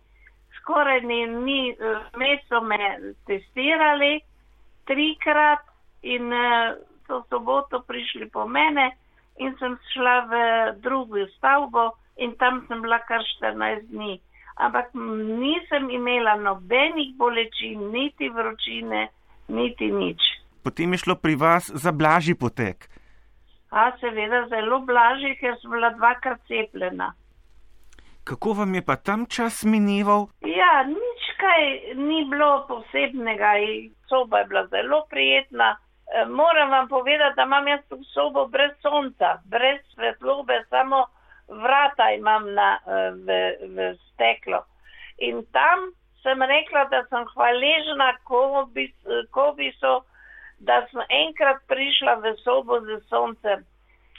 skoraj 0.61 1.03
ni, 1.03 1.27
ni 1.27 1.61
eh, 1.71 2.01
meso 2.16 2.61
me 2.61 2.79
testirali, 3.27 4.21
trikrat 4.87 5.62
in 6.03 6.33
uh, 6.33 6.75
so 7.07 7.23
soboto 7.31 7.83
prišli 7.87 8.31
po 8.31 8.47
mene 8.47 8.90
in 9.38 9.55
sem 9.59 9.79
šla 9.92 10.16
v 10.31 10.33
drugo 10.83 11.27
stavbo 11.37 11.92
in 12.16 12.35
tam 12.37 12.64
sem 12.68 12.83
bila 12.83 12.99
kar 13.09 13.23
14 13.40 13.88
dni. 13.90 14.18
Ampak 14.57 14.93
nisem 14.95 15.91
imela 15.91 16.37
nobenih 16.37 17.15
bolečin, 17.17 17.91
niti 17.93 18.29
vročine, 18.29 19.09
niti 19.49 19.91
nič. 19.91 20.21
Potem 20.62 20.93
je 20.93 20.99
šlo 20.99 21.17
pri 21.17 21.35
vas 21.35 21.71
za 21.75 21.93
blažji 21.93 22.35
potek. 22.35 22.88
A 23.71 23.91
seveda 24.01 24.47
zelo 24.49 24.81
blažji, 24.85 25.37
ker 25.41 25.57
sem 25.61 25.71
bila 25.71 25.91
dvakrat 25.97 26.41
cepljena. 26.49 27.15
Kako 28.25 28.53
vam 28.53 28.75
je 28.75 28.83
pa 28.85 28.97
tam 28.97 29.27
čas 29.27 29.65
minival? 29.65 30.29
Ja, 30.47 30.85
nič 30.87 31.23
kaj 31.41 31.62
ni 31.99 32.23
bilo 32.31 32.67
posebnega, 32.69 33.57
soba 34.09 34.38
je 34.38 34.47
bila 34.53 34.67
zelo 34.67 35.07
prijetna. 35.11 35.77
Eh, 36.15 36.27
moram 36.29 36.71
vam 36.71 36.88
povedati, 36.88 37.37
da 37.37 37.43
imam 37.43 37.69
jaz 37.69 37.81
sobo 38.15 38.47
brez 38.47 38.71
sonca, 38.83 39.41
brez 39.45 39.81
svetlobe, 39.95 40.65
samo 40.71 41.07
vrata 41.48 42.11
imam 42.11 42.55
na, 42.55 42.78
eh, 42.87 43.11
v, 43.26 43.57
v 43.74 43.94
steklo. 44.12 44.64
In 45.18 45.44
tam 45.52 45.92
sem 46.22 46.42
rekla, 46.42 46.85
da 46.85 47.02
sem 47.11 47.26
hvaležna 47.35 48.12
Kovisu, 49.31 49.94
da 50.59 50.87
sem 50.90 51.02
enkrat 51.09 51.62
prišla 51.68 52.14
v 52.22 52.35
sobo 52.44 52.81
z 52.81 53.00
soncem. 53.09 53.64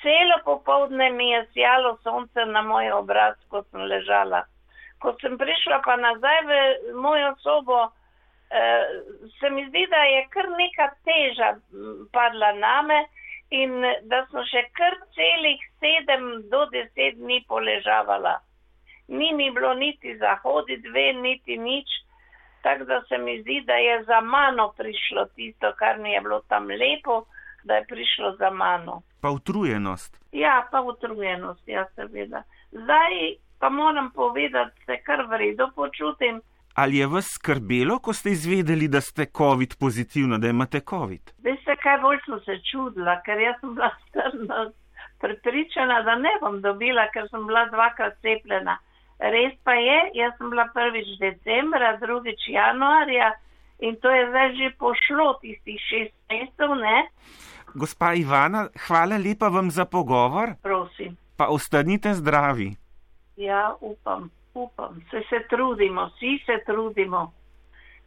Celo 0.03 0.37
popovdne 0.43 1.09
mi 1.15 1.29
je 1.31 1.45
sjalo 1.53 1.97
sonce 2.03 2.45
na 2.45 2.61
moj 2.61 2.91
obraz, 2.91 3.39
ko 3.47 3.63
sem 3.71 3.87
ležala. 3.87 4.43
Ko 4.99 5.15
sem 5.21 5.37
prišla 5.39 5.79
pa 5.85 5.95
nazaj 5.95 6.39
v 6.47 6.53
mojo 6.99 7.31
sobo, 7.39 7.79
uh, 7.87 8.83
se 9.39 9.49
mi 9.49 9.63
zdi, 9.69 9.87
da 9.87 10.03
je 10.03 10.25
kar 10.35 10.49
neka 10.59 10.89
teža 11.07 11.55
padla 12.11 12.51
name 12.59 13.05
in 13.53 13.81
da 14.09 14.23
sem 14.31 14.45
še 14.49 14.63
kar 14.77 14.95
celih 15.17 15.61
sedem 15.81 16.25
do 16.49 16.63
deset 16.73 17.19
dni 17.19 17.43
poležavala. 17.47 18.39
Ni 19.07 19.33
mi 19.37 19.51
bilo 19.51 19.73
niti 19.77 20.15
za 20.17 20.37
hoditi 20.41 20.89
ven, 20.89 21.21
niti 21.21 21.57
nič. 21.57 21.99
Tako 22.63 22.87
da 22.87 23.01
se 23.09 23.17
mi 23.19 23.41
zdi, 23.41 23.61
da 23.67 23.75
je 23.75 24.03
za 24.07 24.21
mano 24.21 24.69
prišlo 24.77 25.25
tisto, 25.35 25.73
kar 25.77 25.99
mi 25.99 26.13
je 26.13 26.21
bilo 26.21 26.39
tam 26.47 26.71
lepo, 26.71 27.25
da 27.63 27.75
je 27.75 27.85
prišlo 27.87 28.35
za 28.39 28.49
mano. 28.49 29.01
Pa 29.21 29.29
utrujenost. 29.29 30.17
Ja, 30.31 30.67
pa 30.71 30.81
utrujenost, 30.81 31.67
ja, 31.67 31.85
seveda. 31.95 32.43
Zdaj 32.71 33.35
pa 33.59 33.69
moram 33.69 34.11
povedati, 34.11 34.79
da 34.87 34.95
se 34.95 35.01
kar 35.03 35.25
v 35.29 35.37
redu 35.37 35.69
počutim. 35.75 36.41
Ali 36.75 36.97
je 36.97 37.07
vas 37.07 37.27
skrbelo, 37.35 37.99
ko 37.99 38.13
ste 38.13 38.31
izvedeli, 38.33 38.87
da 38.87 39.01
ste 39.01 39.25
COVID 39.25 39.75
pozitivna, 39.79 40.37
da 40.37 40.49
imate 40.49 40.79
COVID? 40.89 41.33
Veste, 41.45 41.75
kaj 41.83 41.99
bolj 42.01 42.17
sem 42.25 42.39
se 42.45 42.55
čudila, 42.71 43.19
ker 43.25 43.41
jaz 43.41 43.59
sem 43.61 43.75
bila 43.75 43.91
strna, 44.07 44.63
prepričana, 45.21 46.01
da 46.01 46.15
ne 46.15 46.33
bom 46.41 46.61
dobila, 46.61 47.05
ker 47.13 47.29
sem 47.29 47.45
bila 47.47 47.67
dvakrat 47.69 48.17
cepljena. 48.25 48.79
Res 49.19 49.53
pa 49.63 49.77
je, 49.77 49.99
jaz 50.17 50.33
sem 50.37 50.49
bila 50.49 50.65
prvič 50.73 51.13
decembra, 51.21 51.93
drugič 52.01 52.49
januarja 52.49 53.31
in 53.79 53.95
to 54.01 54.09
je 54.09 54.27
zdaj 54.29 54.55
že 54.57 54.73
pošlo 54.79 55.33
tistih 55.41 55.79
šest 55.89 56.13
mesecev, 56.31 56.73
ne? 56.81 57.07
Gospa 57.73 58.13
Ivana, 58.13 58.67
hvala 58.87 59.17
lepa 59.17 59.47
vam 59.49 59.71
za 59.71 59.85
pogovor. 59.85 60.57
Prosim. 60.61 61.17
Pa 61.37 61.47
ostanite 61.53 62.13
zdravi. 62.13 62.73
Ja, 63.37 63.75
upam, 63.81 64.29
upam. 64.53 65.01
Se 65.11 65.21
se 65.29 65.39
trudimo, 65.49 66.05
vsi 66.15 66.39
se 66.45 66.63
trudimo. 66.65 67.33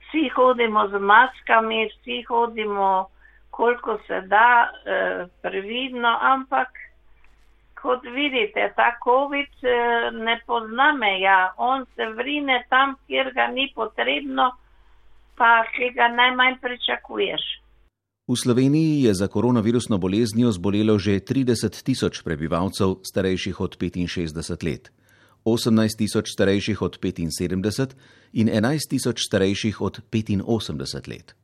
Vsi 0.09 0.29
hodimo 0.29 0.89
z 0.89 0.99
maskami, 0.99 1.89
vsi 1.89 2.23
hodimo, 2.23 3.09
koliko 3.51 3.99
se 4.07 4.21
da, 4.21 4.71
eh, 4.87 5.27
previdno, 5.43 6.19
ampak 6.21 6.69
kot 7.83 8.03
vidite, 8.15 8.73
ta 8.77 8.91
COVID 9.05 9.53
eh, 9.63 10.11
ne 10.13 10.41
pozna 10.47 10.93
meja. 10.93 11.53
On 11.57 11.87
se 11.95 12.07
vrine 12.19 12.65
tam, 12.69 12.97
kjer 13.07 13.33
ga 13.35 13.47
ni 13.47 13.73
potrebno, 13.75 14.51
pa 15.37 15.65
ki 15.75 15.93
ga 15.95 16.09
najmanj 16.09 16.59
pričakuješ. 16.61 17.43
V 18.27 18.35
Sloveniji 18.35 19.03
je 19.03 19.15
za 19.15 19.29
koronavirusno 19.29 19.99
boleznijo 19.99 20.51
zbolelo 20.53 20.99
že 20.99 21.21
30 21.23 21.83
tisoč 21.87 22.23
prebivalcev 22.27 22.99
starejših 23.07 23.61
od 23.61 23.79
65 23.79 24.67
let, 24.67 24.91
18 25.47 25.99
tisoč 25.99 26.35
starejših 26.35 26.83
od 26.83 26.99
75 26.99 27.95
in 28.33 28.49
11 28.51 28.91
tisoč 28.91 29.23
starejših 29.23 29.81
od 29.81 30.01
85 30.11 31.09
let. 31.09 31.35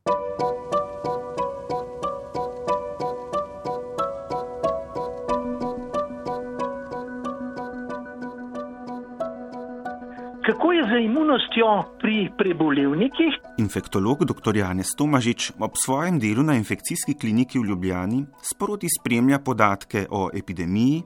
Kako 10.47 10.73
je 10.73 10.83
z 10.85 11.05
imunostjo 11.05 11.67
pri 12.03 12.29
prebolevnikih? 12.39 13.39
Infektolog 13.59 14.25
dr. 14.25 14.57
Janez 14.57 14.91
Tomažič 14.99 15.53
ob 15.63 15.79
svojem 15.79 16.19
delu 16.19 16.43
na 16.43 16.59
infekcijski 16.59 17.15
kliniki 17.15 17.59
v 17.59 17.71
Ljubljani 17.71 18.25
sproti 18.43 18.91
spremlja 18.91 19.39
podatke 19.39 20.07
o 20.11 20.31
epidemiji, 20.35 21.03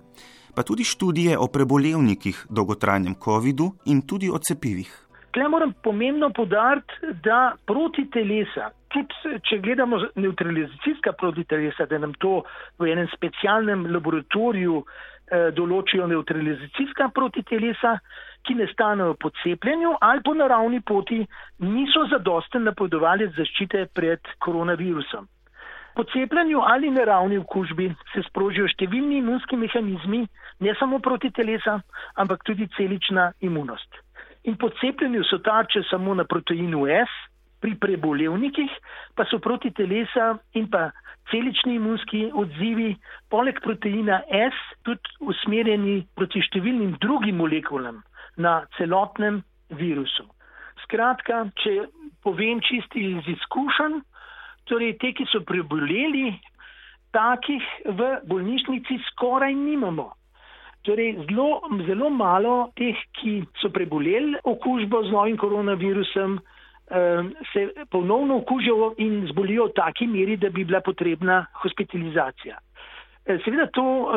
pa 0.56 0.62
tudi 0.62 0.84
študije 0.84 1.36
o 1.38 1.46
prebolevnikih, 1.52 2.46
dolgotrajnem 2.48 3.14
COVID-u 3.24 3.66
in 3.92 4.00
tudi 4.08 4.30
o 4.32 4.38
cepivih. 4.38 4.88
Tukaj 5.32 5.48
moram 5.52 5.72
pomembno 5.84 6.30
podariti, 6.32 6.92
da 7.24 7.52
proti 7.66 8.06
telesa, 8.10 8.70
tudi 8.88 9.40
če 9.48 9.58
gledamo 9.60 9.98
neutralizacijska 10.14 11.12
proti 11.20 11.44
telesa, 11.44 11.84
da 11.90 11.98
nam 11.98 12.14
to 12.24 12.40
v 12.80 12.88
enem 12.88 13.10
specialnem 13.12 13.84
laboratoriju 13.92 14.80
eh, 14.80 15.50
določijo 15.52 16.08
neutralizacijska 16.08 17.10
proti 17.14 17.44
telesa, 17.44 17.98
ki 18.48 18.56
ne 18.56 18.70
stanejo 18.72 19.18
po 19.20 19.30
cepljenju 19.42 19.92
ali 20.00 20.24
po 20.24 20.34
naravni 20.34 20.80
poti, 20.80 21.20
niso 21.58 22.08
zadosten 22.10 22.64
napovedovali 22.64 23.28
zaščite 23.36 23.88
pred 23.92 24.36
koronavirusom. 24.38 25.28
Po 25.96 26.04
cepljenju 26.04 26.60
ali 26.60 26.90
naravni 26.90 27.38
okužbi 27.40 27.86
se 28.12 28.22
sprožijo 28.28 28.68
številni 28.68 29.22
imunski 29.22 29.56
mehanizmi, 29.56 30.26
ne 30.60 30.74
samo 30.76 30.98
proti 31.00 31.30
telesa, 31.32 31.78
ampak 32.20 32.44
tudi 32.44 32.68
celična 32.76 33.30
imunost. 33.40 34.02
In 34.44 34.58
po 34.60 34.68
cepljenju 34.80 35.24
so 35.24 35.38
tarče 35.38 35.82
samo 35.90 36.14
na 36.14 36.24
proteinu 36.28 36.84
S, 36.86 37.08
pri 37.60 37.74
prebolevnikih 37.80 38.70
pa 39.16 39.24
so 39.30 39.40
proti 39.40 39.72
telesa 39.72 40.36
in 40.52 40.68
pa 40.70 40.90
celični 41.30 41.78
imunski 41.80 42.26
odzivi, 42.34 42.92
poleg 43.32 43.58
proteina 43.64 44.20
S, 44.28 44.60
tudi 44.84 45.16
usmerjeni 45.32 46.02
proti 46.14 46.44
številnim 46.44 46.98
drugim 47.02 47.40
molekulam 47.40 48.02
na 48.36 48.60
celotnem 48.76 49.40
virusu. 49.80 50.28
Skratka, 50.84 51.46
če 51.64 51.88
povem 52.22 52.60
čisti 52.62 53.02
iz 53.16 53.32
izkušenj, 53.32 53.98
torej 54.66 54.96
te, 55.00 55.12
ki 55.16 55.26
so 55.30 55.42
preboleli, 55.46 56.34
takih 57.14 57.64
v 57.86 58.10
bolnišnici 58.28 58.98
skoraj 59.12 59.54
nimamo. 59.54 60.10
Torej, 60.86 61.16
zelo, 61.26 61.62
zelo 61.86 62.10
malo 62.10 62.70
teh, 62.78 62.98
ki 63.18 63.40
so 63.62 63.72
preboleli 63.74 64.38
okužbo 64.44 65.02
z 65.06 65.14
novim 65.14 65.38
koronavirusom, 65.40 66.38
se 67.52 67.62
ponovno 67.90 68.36
okužijo 68.36 68.92
in 69.02 69.26
zbolijo 69.32 69.64
v 69.66 69.74
taki 69.74 70.06
meri, 70.06 70.36
da 70.36 70.50
bi 70.50 70.64
bila 70.64 70.80
potrebna 70.80 71.46
hospitalizacija. 71.62 72.58
Seveda 73.26 73.66
to 73.74 74.12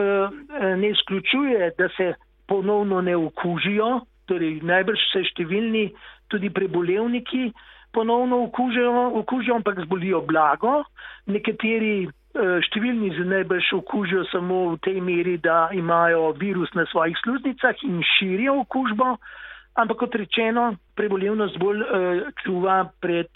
ne 0.77 0.89
izključuje, 0.89 1.71
da 1.77 1.89
se 1.97 2.13
ponovno 2.47 3.01
ne 3.01 3.15
okužijo, 3.17 4.01
torej 4.29 4.59
najbrž 4.61 5.01
se 5.13 5.23
številni 5.31 5.89
tudi 6.29 6.51
prebolevniki 6.53 7.49
ponovno 7.91 8.43
okužijo, 8.43 9.11
okužijo 9.19 9.55
ampak 9.55 9.81
zbolijo 9.85 10.21
blago. 10.21 10.83
Nekateri 11.25 12.07
številni 12.67 13.09
se 13.17 13.25
najbrž 13.25 13.73
okužijo 13.79 14.23
samo 14.29 14.75
v 14.75 14.79
tej 14.85 15.01
meri, 15.01 15.37
da 15.41 15.69
imajo 15.73 16.31
virus 16.37 16.69
na 16.77 16.85
svojih 16.91 17.17
sluznicah 17.23 17.75
in 17.83 18.03
širijo 18.05 18.59
okužbo, 18.61 19.15
ampak 19.73 19.97
kot 19.97 20.15
rečeno, 20.15 20.75
prebolevnost 20.95 21.57
bolj 21.57 21.83
čuva 22.43 22.83
pred 23.01 23.29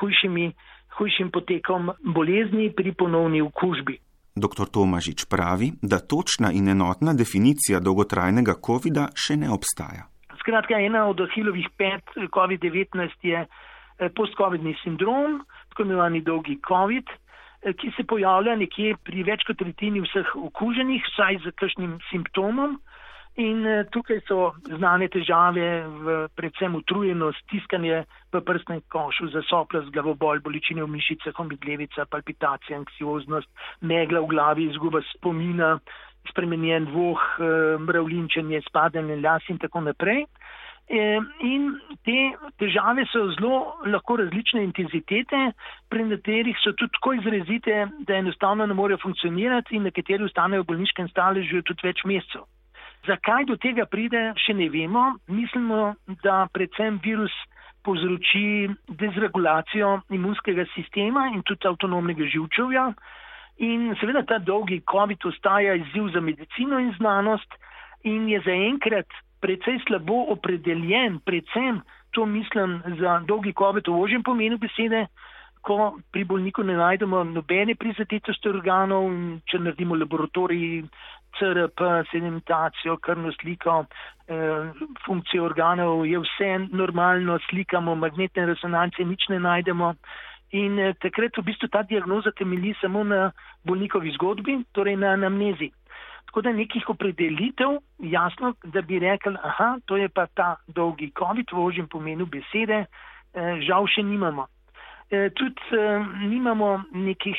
hujšimi, 0.00 0.50
hujšim 0.96 1.30
potekom 1.30 1.92
bolezni 2.00 2.70
pri 2.72 2.92
ponovni 2.96 3.42
okužbi. 3.44 3.98
Dr. 4.36 4.70
Tomažič 4.72 5.26
pravi, 5.28 5.72
da 5.82 5.98
točna 6.00 6.52
in 6.54 6.68
enotna 6.68 7.12
definicija 7.12 7.80
dolgotrajnega 7.80 8.56
COVID-a 8.62 9.10
še 9.12 9.36
ne 9.36 9.50
obstaja. 9.50 10.06
Skratka, 10.40 10.78
ena 10.80 11.04
od 11.10 11.20
ahilovih 11.20 11.68
pet 11.76 12.06
COVID-19 12.16 13.10
je 13.26 13.44
post-COVID-ni 14.16 14.76
sindrom, 14.82 15.40
tako 15.70 15.86
imenovani 15.86 16.22
dolgi 16.24 16.58
COVID, 16.68 17.10
ki 17.76 17.90
se 17.96 18.04
pojavlja 18.08 18.56
nekje 18.56 18.94
pri 19.04 19.24
več 19.28 19.44
kot 19.44 19.58
tretjini 19.60 20.00
vseh 20.06 20.30
okuženih, 20.36 21.04
vsaj 21.12 21.42
z 21.44 21.52
kakšnim 21.60 21.98
simptomom. 22.08 22.78
In 23.38 23.62
tukaj 23.94 24.18
so 24.26 24.50
znane 24.66 25.06
težave, 25.08 25.66
v, 25.86 26.16
predvsem 26.36 26.74
utrujenost, 26.74 27.38
stiskanje 27.46 28.02
v 28.34 28.40
prstnem 28.42 28.82
košu, 28.90 29.30
zasoplost, 29.32 29.92
glavobol, 29.94 30.42
bolečine 30.42 30.82
v 30.82 30.90
mišicah, 30.96 31.38
omedlevica, 31.38 32.08
palpitacija, 32.10 32.80
anksioznost, 32.80 33.48
megla 33.86 34.24
v 34.24 34.32
glavi, 34.34 34.66
izguba 34.72 35.00
spomina, 35.12 35.76
spremenjen 36.28 36.90
voh, 36.90 37.22
mravlinčenje, 37.86 38.60
spadanje 38.66 39.20
las 39.22 39.46
in 39.48 39.62
tako 39.62 39.86
naprej. 39.86 40.26
In 40.90 41.66
te 42.02 42.16
težave 42.58 43.04
so 43.12 43.28
zelo 43.36 43.58
lahko 43.86 44.16
različne 44.18 44.64
intenzitete, 44.66 45.52
pri 45.88 46.06
nekaterih 46.08 46.58
so 46.58 46.72
tudi 46.74 46.90
tako 46.96 47.12
izrazite, 47.14 47.84
da 48.08 48.16
enostavno 48.18 48.66
ne 48.66 48.74
morejo 48.74 48.98
funkcionirati 49.04 49.76
in 49.78 49.86
nekateri 49.86 50.26
ostanejo 50.26 50.64
v 50.64 50.72
bolniškem 50.72 51.08
staležu 51.12 51.62
tudi 51.62 51.86
več 51.86 52.02
mesecev. 52.10 52.42
Zakaj 53.06 53.46
do 53.46 53.56
tega 53.56 53.86
pride, 53.86 54.32
še 54.36 54.56
ne 54.58 54.66
vemo. 54.68 55.06
Mislimo, 55.30 55.94
da 56.26 56.48
predvsem 56.52 56.98
virus 57.06 57.38
povzroči 57.86 58.68
dezregulacijo 58.90 59.94
imunskega 60.10 60.66
sistema 60.74 61.30
in 61.30 61.46
tudi 61.46 61.70
avtonomnega 61.70 62.26
živčevja. 62.34 62.90
In 63.62 63.92
seveda 64.00 64.26
ta 64.26 64.42
dolgi 64.42 64.82
COVID 64.90 65.24
ostaja 65.30 65.78
izziv 65.78 66.10
za 66.12 66.20
medicino 66.20 66.82
in 66.82 66.92
znanost 66.98 67.56
in 68.02 68.28
je 68.28 68.40
zaenkrat 68.44 69.20
precej 69.40 69.80
slabo 69.86 70.24
opredeljen, 70.34 71.20
predvsem 71.24 71.80
to 72.10 72.26
mislim 72.26 72.82
za 72.98 73.20
dolgi 73.26 73.52
COVID 73.52 73.88
v 73.88 74.00
ožjem 74.02 74.22
pomenu 74.22 74.58
besede, 74.58 75.06
ko 75.60 75.98
pri 76.12 76.24
bolniku 76.24 76.62
ne 76.62 76.76
najdemo 76.76 77.24
nobene 77.24 77.74
prizadetosti 77.74 78.48
organov 78.48 79.10
če 79.46 79.60
naredimo 79.60 79.98
laboratorij 80.00 80.84
CRP, 81.38 81.80
sedimentacijo, 82.10 82.96
krvno 82.96 83.32
sliko, 83.32 83.84
eh, 84.28 84.72
funkcijo 85.06 85.44
organov, 85.44 86.06
je 86.06 86.18
vse 86.18 86.50
normalno, 86.72 87.38
slikamo 87.48 87.94
magnetne 87.94 88.46
resonance, 88.46 89.04
nič 89.04 89.28
ne 89.28 89.38
najdemo. 89.38 89.94
In 90.52 90.78
eh, 90.78 90.94
takrat 90.98 91.38
v 91.38 91.46
bistvu 91.46 91.68
ta 91.68 91.82
diagnoza 91.82 92.32
temelji 92.32 92.74
samo 92.80 93.04
na 93.04 93.30
bolnikovi 93.64 94.10
zgodbi, 94.18 94.64
torej 94.72 94.96
na 94.96 95.14
anamnezi. 95.14 95.70
Tako 96.30 96.44
da 96.46 96.52
nekih 96.54 96.84
opredelitev, 96.88 97.80
jasno, 97.98 98.52
da 98.64 98.84
bi 98.86 99.00
rekel, 99.02 99.34
aha, 99.42 99.80
to 99.90 99.96
je 99.98 100.08
pa 100.08 100.28
ta 100.30 100.56
dolgi 100.68 101.10
COVID 101.18 101.50
v 101.50 101.58
ožjem 101.58 101.88
pomenu 101.90 102.26
besede, 102.30 102.84
žal 103.66 103.88
še 103.90 104.04
nimamo. 104.06 104.46
Tudi 105.10 105.80
nimamo 106.30 106.84
nekih 106.94 107.34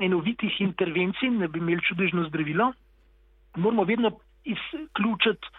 enovitih 0.00 0.56
intervencij, 0.64 1.34
ne 1.36 1.50
bi 1.52 1.60
imeli 1.60 1.84
čudežno 1.84 2.24
zdravilo. 2.30 2.72
Moramo 3.60 3.84
vedno 3.84 4.16
izključiti 4.48 5.52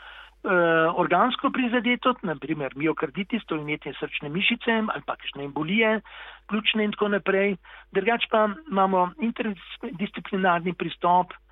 organsko 0.95 1.49
prizadetost, 1.49 2.23
naprimer 2.23 2.73
miokarditis, 2.75 3.45
to 3.45 3.55
je 3.55 3.61
imetje 3.61 3.93
srčne 3.99 4.29
mišice 4.29 4.71
ali 4.71 5.01
pa 5.05 5.15
kakšne 5.15 5.43
embolije, 5.43 6.01
ključne 6.49 6.83
in 6.85 6.91
tako 6.91 7.07
naprej. 7.07 7.55
Drugač 7.91 8.25
pa 8.31 8.49
imamo 8.71 9.11
interdisciplinarni 9.21 10.73
pristop, 10.73 11.33
eh, 11.33 11.44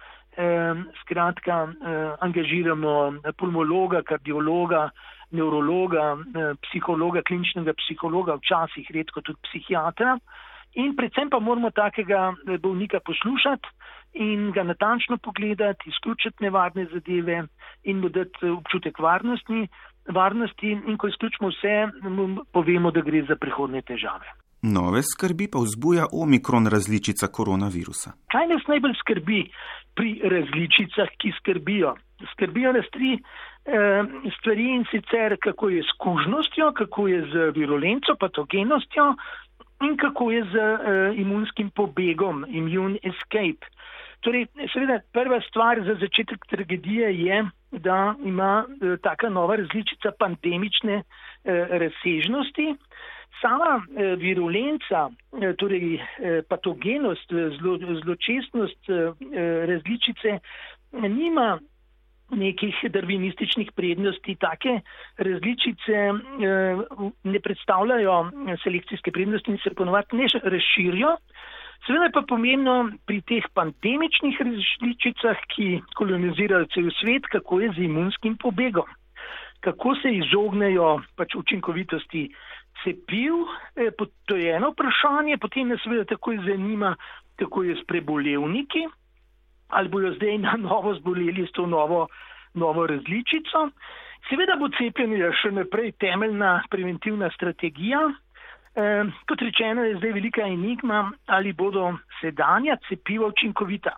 skratka, 1.02 1.68
eh, 1.68 2.16
angažiramo 2.20 3.14
pulmologa, 3.38 4.02
kardiologa, 4.02 4.90
neurologa, 5.32 6.18
eh, 6.18 6.54
psihologa, 6.62 7.22
kliničnega 7.22 7.74
psihologa, 7.74 8.38
včasih 8.42 8.92
redko 8.94 9.22
tudi 9.22 9.40
psihiatra. 9.50 10.18
In 10.76 10.96
predvsem 10.96 11.30
pa 11.30 11.40
moramo 11.40 11.70
takega 11.70 12.34
bolnika 12.60 13.00
poslušati 13.00 13.70
in 14.14 14.52
ga 14.52 14.64
natančno 14.64 15.18
pogledati, 15.18 15.90
izključiti 15.90 16.44
nevarne 16.44 16.86
zadeve 16.86 17.44
in 17.84 18.00
mu 18.00 18.10
dati 18.10 18.50
občutek 18.50 19.00
varnosti, 19.00 19.68
varnosti 20.10 20.72
in 20.72 20.98
ko 20.98 21.08
izključimo 21.08 21.50
vse, 21.50 21.90
povemo, 22.52 22.92
da 22.92 23.02
gre 23.02 23.22
za 23.30 23.36
prihodne 23.36 23.82
težave. 23.82 24.43
Nove 24.64 25.02
skrbi 25.04 25.48
pa 25.52 25.60
vzbuja 25.60 26.06
omikron 26.12 26.68
različica 26.68 27.28
koronavirusa. 27.28 28.12
Kaj 28.32 28.48
nas 28.48 28.64
najbolj 28.68 28.94
skrbi 29.00 29.40
pri 29.96 30.12
različicah, 30.24 31.10
ki 31.20 31.32
skrbijo? 31.40 31.96
Skrbijo 32.32 32.72
nas 32.74 32.88
tri 32.96 33.12
eh, 33.14 34.04
stvari 34.38 34.68
in 34.76 34.86
sicer 34.92 35.36
kako 35.44 35.70
je 35.70 35.84
s 35.84 35.98
kužnostjo, 36.00 36.72
kako 36.80 37.08
je 37.08 37.22
z 37.32 37.52
virulenco, 37.56 38.16
patogenostjo 38.20 39.16
in 39.84 39.98
kako 39.98 40.32
je 40.32 40.44
z 40.44 40.56
eh, 40.56 41.22
imunskim 41.22 41.70
pobegom, 41.70 42.46
immune 42.50 42.98
escape. 43.04 43.68
Torej, 44.24 44.48
seveda, 44.74 45.02
prva 45.12 45.42
stvar 45.50 45.82
za 45.84 45.98
začetek 46.00 46.46
tragedije 46.50 47.26
je, 47.26 47.44
da 47.72 48.16
ima 48.24 48.66
eh, 48.66 48.98
taka 49.04 49.30
nova 49.30 49.56
različica 49.56 50.12
pandemične 50.20 51.02
eh, 51.02 51.68
razsežnosti. 51.70 52.76
Sama 53.42 53.84
eh, 53.96 54.16
virulenca, 54.16 55.10
eh, 55.42 55.54
torej 55.58 56.00
eh, 56.00 56.42
patogenost, 56.48 57.34
zlo, 57.58 57.78
zločestnost 58.04 58.90
različice 59.68 60.40
nima 60.92 61.60
nekih 62.30 62.76
darvinističnih 62.90 63.72
prednosti. 63.76 64.36
Take 64.36 64.80
različice 65.18 65.98
ne 67.24 67.40
predstavljajo 67.40 68.16
selekcijske 68.64 69.12
prednosti 69.12 69.52
in 69.52 69.58
se 69.64 69.74
ponovadi 69.76 70.18
ne 70.18 70.28
razširijo. 70.44 71.18
Seveda 71.86 72.10
pa 72.14 72.22
pomembno 72.28 72.94
pri 73.06 73.20
teh 73.28 73.44
pandemičnih 73.54 74.38
različicah, 74.40 75.40
ki 75.52 75.82
kolonizirajo 76.00 76.70
cel 76.72 76.88
svet, 77.02 77.28
kako 77.32 77.60
je 77.60 77.72
z 77.76 77.88
imunskim 77.90 78.38
pobegom, 78.40 78.88
kako 79.64 79.96
se 79.96 80.12
izognejo 80.12 81.02
pač 81.16 81.36
učinkovitosti 81.36 82.28
cepiv, 82.84 83.34
eh, 83.76 83.92
to 84.26 84.36
je 84.36 84.56
eno 84.56 84.74
vprašanje, 84.74 85.38
potem 85.38 85.68
me 85.68 85.78
seveda 85.78 86.06
takoj 86.06 86.38
zanima, 86.46 86.96
kako 87.40 87.64
je 87.64 87.76
s 87.76 87.86
prebolevniki, 87.88 88.88
ali 89.70 89.90
bojo 89.90 90.14
zdaj 90.14 90.38
na 90.38 90.54
novo 90.58 90.94
zboleli 90.96 91.48
s 91.48 91.52
to 91.52 91.66
novo, 91.66 92.08
novo 92.54 92.88
različico. 92.88 93.70
Seveda 94.30 94.56
bo 94.60 94.70
cepljenje 94.78 95.32
še 95.42 95.52
naprej 95.52 95.92
temeljna 96.00 96.64
preventivna 96.70 97.30
strategija. 97.36 98.04
E, 98.76 98.86
kot 99.30 99.42
rečeno, 99.42 99.84
je 99.84 99.98
zdaj 99.98 100.16
velika 100.20 100.48
enigma, 100.48 101.12
ali 101.26 101.54
bodo 101.54 101.92
sedanja 102.22 102.78
cepiva 102.88 103.28
učinkovita. 103.28 103.98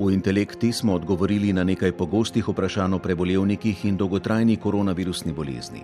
V 0.00 0.12
intelekti 0.12 0.72
smo 0.72 0.94
odgovorili 0.94 1.52
na 1.52 1.64
nekaj 1.64 1.92
pogostih 1.92 2.48
vprašanj 2.48 2.94
o 2.94 2.98
prebolevnikih 2.98 3.84
in 3.84 3.96
dolgotrajni 3.96 4.56
koronavirusni 4.56 5.32
bolezni. 5.32 5.82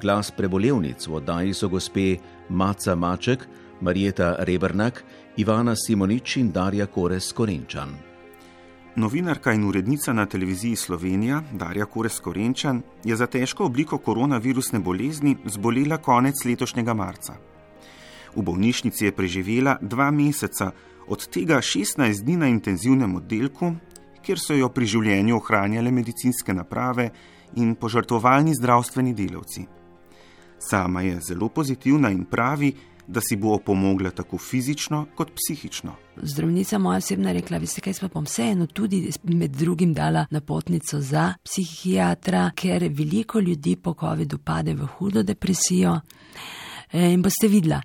Glas 0.00 0.30
prebolevnic 0.30 1.06
v 1.06 1.14
oddaji 1.14 1.54
so 1.54 1.68
gospe 1.68 2.18
Maca 2.48 2.94
Maček, 2.94 3.46
Marjeta 3.80 4.36
Rebrnak, 4.38 5.00
Ivana 5.36 5.74
Simonič 5.76 6.36
in 6.36 6.50
Darja 6.52 6.86
Kores 6.86 7.32
Korenčan. 7.32 7.94
Novinarka 8.96 9.52
in 9.52 9.64
urednica 9.64 10.12
na 10.12 10.26
televiziji 10.26 10.76
Slovenija, 10.76 11.42
Darja 11.52 11.86
Kores 11.86 12.20
Korenčan, 12.20 12.82
je 13.04 13.16
za 13.16 13.26
težko 13.26 13.64
obliko 13.64 13.98
koronavirusne 13.98 14.78
bolezni 14.78 15.36
zbolela 15.44 15.96
konec 15.96 16.44
letošnjega 16.44 16.94
marca. 16.94 17.38
V 18.36 18.42
bolnišnici 18.42 19.04
je 19.04 19.12
preživela 19.12 19.78
dva 19.80 20.10
meseca, 20.10 20.70
od 21.08 21.28
tega 21.28 21.60
16 21.60 22.22
dni 22.24 22.36
na 22.36 22.48
intenzivnem 22.48 23.16
oddelku, 23.16 23.72
kjer 24.22 24.38
so 24.40 24.54
jo 24.54 24.68
pri 24.68 24.86
življenju 24.86 25.36
ohranjale 25.36 25.90
medicinske 25.90 26.54
naprave 26.54 27.10
in 27.56 27.74
požrtovalni 27.74 28.54
zdravstveni 28.54 29.14
delavci. 29.14 29.66
Sama 30.58 31.02
je 31.02 31.20
zelo 31.20 31.48
pozitivna 31.48 32.10
in 32.10 32.24
pravi, 32.24 32.74
da 33.08 33.20
si 33.20 33.36
bo 33.36 33.54
opomogla 33.54 34.10
tako 34.10 34.38
fizično 34.38 35.06
kot 35.16 35.30
psihično. 35.32 35.94
Zdravnica 36.22 36.78
moja 36.78 36.98
osebna 36.98 37.32
rekla, 37.32 37.58
veste 37.58 37.80
kaj, 37.80 37.94
pa 38.00 38.08
bom 38.12 38.26
vseeno 38.28 38.66
tudi 38.66 39.00
med 39.22 39.50
drugim 39.56 39.94
dala 39.94 40.26
napotnico 40.30 41.00
za 41.00 41.32
psihiatra, 41.44 42.50
ker 42.54 42.90
veliko 42.92 43.40
ljudi 43.40 43.76
po 43.76 43.94
COVID-u 44.00 44.38
pade 44.38 44.74
v 44.74 44.86
hudo 44.86 45.22
depresijo. 45.22 46.00
Eh, 46.90 47.12
in 47.12 47.22
boste 47.22 47.48
videla. 47.48 47.82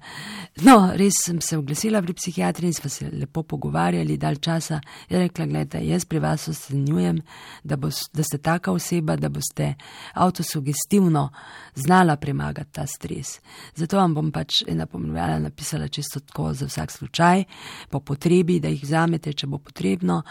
No, 0.63 0.93
res 0.95 1.17
sem 1.25 1.41
se 1.41 1.57
oglasila 1.57 2.01
pri 2.01 2.13
psihiatri 2.13 2.67
in 2.69 2.73
smo 2.73 2.89
se 2.89 3.09
lepo 3.11 3.43
pogovarjali 3.43 4.17
dal 4.17 4.35
časa. 4.35 4.79
Je 5.09 5.19
rekla, 5.19 5.45
gledajte, 5.45 5.81
jaz 5.83 6.05
pri 6.05 6.19
vas 6.23 6.47
ocenjujem, 6.47 7.19
da, 7.63 7.75
da 7.75 8.23
ste 8.23 8.37
taka 8.37 8.71
oseba, 8.71 9.15
da 9.15 9.29
boste 9.29 9.73
avtosugestivno 10.13 11.29
znala 11.75 12.15
premagati 12.15 12.71
ta 12.71 12.85
stres. 12.87 13.39
Zato 13.75 13.97
vam 13.97 14.13
bom 14.13 14.31
pač 14.31 14.61
ena 14.67 14.85
pomenjala 14.85 15.39
napisala 15.39 15.87
čisto 15.87 16.19
tako 16.19 16.53
za 16.53 16.69
vsak 16.69 16.91
slučaj, 16.91 17.43
po 17.89 17.99
potrebi, 17.99 18.59
da 18.59 18.71
jih 18.71 18.83
vzamete, 18.83 19.33
če 19.33 19.47
bo 19.47 19.57
potrebno. 19.57 20.21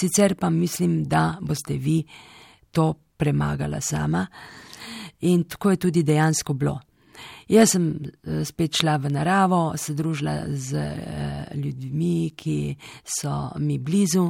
Sicer 0.00 0.34
pa 0.34 0.50
mislim, 0.50 1.04
da 1.04 1.36
boste 1.40 1.76
vi 1.76 2.02
to 2.72 2.94
premagala 3.16 3.80
sama. 3.80 4.26
In 5.20 5.44
tako 5.44 5.70
je 5.70 5.76
tudi 5.76 6.02
dejansko 6.02 6.52
bilo. 6.52 6.80
Jaz 7.48 7.70
sem 7.70 7.84
eh, 7.94 8.44
spet 8.44 8.74
šla 8.74 8.96
v 8.98 9.10
naravo, 9.14 9.60
se 9.78 9.94
družila 9.94 10.48
z 10.50 10.74
eh, 10.74 11.52
ljudmi, 11.54 12.32
ki 12.34 12.74
so 13.06 13.52
mi 13.62 13.78
blizu 13.78 14.24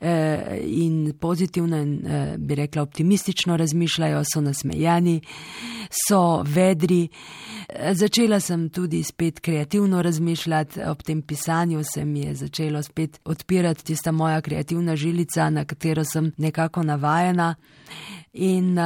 eh, 0.00 0.56
in 0.64 1.12
pozitivno 1.20 1.76
in 1.76 1.92
bi 2.38 2.54
rekla 2.54 2.82
optimistično 2.82 3.56
razmišljajo, 3.56 4.22
so 4.24 4.40
nasmejani, 4.40 5.20
so 6.08 6.42
vedri. 6.46 7.08
Začela 7.92 8.40
sem 8.40 8.68
tudi 8.68 9.02
spet 9.04 9.40
kreativno 9.40 10.02
razmišljati, 10.02 10.80
ob 10.88 11.02
tem 11.02 11.22
pisanju 11.22 11.84
se 11.84 12.04
mi 12.04 12.20
je 12.20 12.34
začelo 12.34 12.82
spet 12.82 13.20
odpirati 13.24 13.84
tista 13.84 14.12
moja 14.12 14.40
kreativna 14.40 14.96
žilica, 14.96 15.50
na 15.50 15.64
katero 15.64 16.04
sem 16.04 16.32
nekako 16.36 16.82
navajena. 16.82 17.54
In 18.32 18.78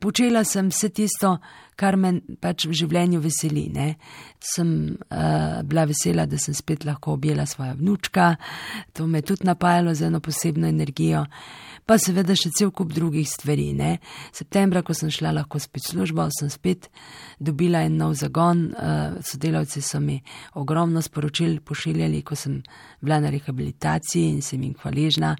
počela 0.00 0.44
sem 0.44 0.68
vse 0.68 0.88
tisto, 0.88 1.36
kar 1.78 1.96
me 1.96 2.16
pač 2.42 2.66
v 2.66 2.74
življenju 2.74 3.20
veseli. 3.22 3.68
Ne. 3.74 3.92
Sem 4.42 4.70
uh, 4.98 5.60
bila 5.66 5.86
vesela, 5.88 6.26
da 6.26 6.40
sem 6.40 6.56
spet 6.56 6.86
lahko 6.88 7.14
objela 7.14 7.46
svojo 7.46 7.76
vnučka, 7.78 8.34
to 8.92 9.06
me 9.06 9.22
je 9.22 9.30
tudi 9.32 9.46
napajalo 9.46 9.94
z 9.94 10.08
eno 10.08 10.20
posebno 10.24 10.68
energijo, 10.68 11.24
pa 11.88 11.96
seveda 11.98 12.34
še 12.36 12.50
cel 12.58 12.72
kup 12.74 12.92
drugih 12.94 13.26
stvari. 13.30 13.70
Ne. 13.78 13.96
Septembra, 14.34 14.82
ko 14.82 14.96
sem 14.96 15.12
šla 15.14 15.32
lahko 15.38 15.62
spet 15.62 15.86
v 15.86 15.94
službo, 15.94 16.28
sem 16.34 16.50
spet 16.52 16.90
dobila 17.38 17.84
en 17.86 17.98
nov 18.02 18.18
zagon, 18.18 18.68
uh, 18.74 19.18
sodelavci 19.24 19.82
so 19.84 20.02
mi 20.02 20.18
ogromno 20.58 21.02
sporočil 21.04 21.60
pošiljali, 21.62 22.24
ko 22.26 22.38
sem 22.38 22.58
bila 23.00 23.22
na 23.22 23.30
rehabilitaciji 23.34 24.34
in 24.34 24.42
sem 24.42 24.66
jim 24.66 24.74
hvaležna. 24.82 25.36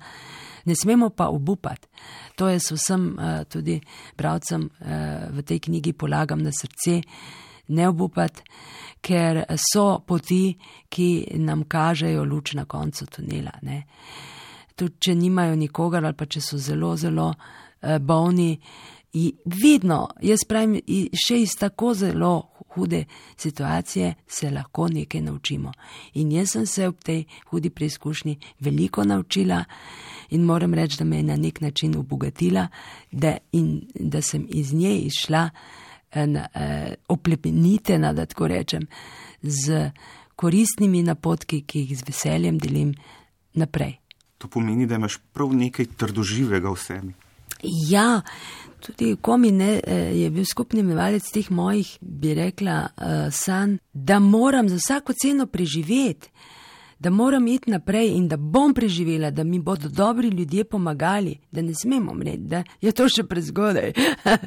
Ne 0.64 0.74
smemo 0.76 1.10
pa 1.10 1.28
obupati. 1.28 1.88
To 2.36 2.48
je 2.48 2.58
vsem 2.58 3.08
uh, 3.18 3.44
tudi 3.48 3.80
bravcem 4.16 4.68
uh, 4.80 4.88
v 5.30 5.42
tej 5.42 5.60
knjigi 5.60 5.92
polagam 5.92 6.42
na 6.42 6.50
srce, 6.52 7.00
ne 7.68 7.88
obupati, 7.88 8.42
ker 9.00 9.44
so 9.58 10.00
poti, 10.06 10.56
ki 10.88 11.38
nam 11.38 11.64
kažejo 11.64 12.24
luč 12.24 12.54
na 12.54 12.64
koncu 12.64 13.06
tunela. 13.06 13.52
Ne. 13.62 13.82
Tudi 14.76 14.94
če 15.00 15.14
nimajo 15.14 15.56
nikogar 15.56 16.04
ali 16.04 16.16
pa 16.16 16.26
če 16.26 16.40
so 16.40 16.58
zelo, 16.58 16.96
zelo 16.96 17.32
uh, 17.34 17.98
bolni, 17.98 18.56
vidno, 19.62 20.02
jaz 20.22 20.44
pravim, 20.48 20.76
še 21.16 21.40
iz 21.42 21.54
tako 21.58 21.94
zelo 21.96 22.34
hude 22.78 23.04
situacije 23.36 24.14
se 24.26 24.50
lahko 24.50 24.88
nekaj 24.88 25.20
naučimo. 25.20 25.72
In 26.14 26.32
jaz 26.32 26.54
sem 26.54 26.66
se 26.66 26.88
ob 26.88 27.02
tej 27.02 27.24
hudi 27.50 27.70
preizkušnji 27.70 28.38
veliko 28.60 29.04
naučila 29.04 29.64
in 30.30 30.42
moram 30.44 30.74
reči, 30.74 30.98
da 30.98 31.04
me 31.04 31.16
je 31.16 31.22
na 31.22 31.36
nek 31.36 31.60
način 31.60 31.96
obogatila, 31.96 32.68
da, 33.12 33.36
in, 33.52 33.82
da 33.94 34.22
sem 34.22 34.46
iz 34.48 34.72
nje 34.72 34.98
išla 34.98 35.50
eh, 36.12 36.94
oplemenitena, 37.08 38.12
da 38.12 38.26
tako 38.26 38.48
rečem, 38.48 38.86
z 39.42 39.90
koristnimi 40.36 41.02
napotki, 41.02 41.62
ki 41.66 41.80
jih 41.80 41.98
z 41.98 42.06
veseljem 42.06 42.58
delim 42.58 42.94
naprej. 43.54 43.98
To 44.38 44.48
pomeni, 44.48 44.86
da 44.86 44.94
imaš 44.94 45.18
prav 45.32 45.54
nekaj 45.54 45.86
trdoživega 45.98 46.70
v 46.70 46.78
sebi. 46.78 47.14
Ja, 47.62 48.20
tudi 48.80 49.16
komi 49.20 49.50
ne, 49.52 49.80
eh, 49.84 50.12
je 50.20 50.30
bil 50.30 50.44
skupni 50.44 50.80
imevalec 50.80 51.30
teh 51.32 51.50
mojih, 51.50 51.98
bi 52.00 52.34
rekla, 52.34 52.78
uh, 52.96 53.32
sanj, 53.32 53.76
da 53.92 54.18
moram 54.18 54.68
za 54.68 54.76
vsako 54.76 55.12
ceno 55.22 55.46
preživeti 55.46 56.30
da 56.98 57.10
moram 57.10 57.46
iti 57.46 57.70
naprej 57.70 58.08
in 58.16 58.28
da 58.28 58.36
bom 58.36 58.74
preživela, 58.74 59.30
da 59.30 59.44
mi 59.44 59.58
bodo 59.58 59.88
dobri 59.88 60.28
ljudje 60.28 60.64
pomagali, 60.64 61.36
da 61.50 61.62
ne 61.62 61.74
smemo 61.74 62.12
umreti, 62.12 62.38
da 62.38 62.62
je 62.80 62.92
to 62.92 63.08
še 63.08 63.24
prezgodaj. 63.24 63.92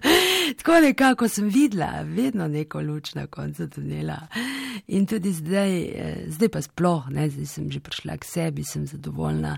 Tako 0.58 0.80
nekako 0.82 1.28
sem 1.28 1.48
videla, 1.48 2.02
vedno 2.02 2.48
neko 2.48 2.82
luč 2.82 3.14
na 3.14 3.28
koncu 3.28 3.70
tunela. 3.70 4.28
In 4.88 5.06
tudi 5.06 5.32
zdaj, 5.32 5.82
eh, 5.82 6.24
zdaj 6.28 6.50
pa 6.50 6.62
sploh, 6.62 7.10
ne, 7.10 7.30
zdaj 7.30 7.46
sem 7.46 7.72
že 7.72 7.80
prišla 7.80 8.18
k 8.18 8.26
sebi, 8.26 8.64
sem 8.64 8.88
zadovoljna. 8.88 9.58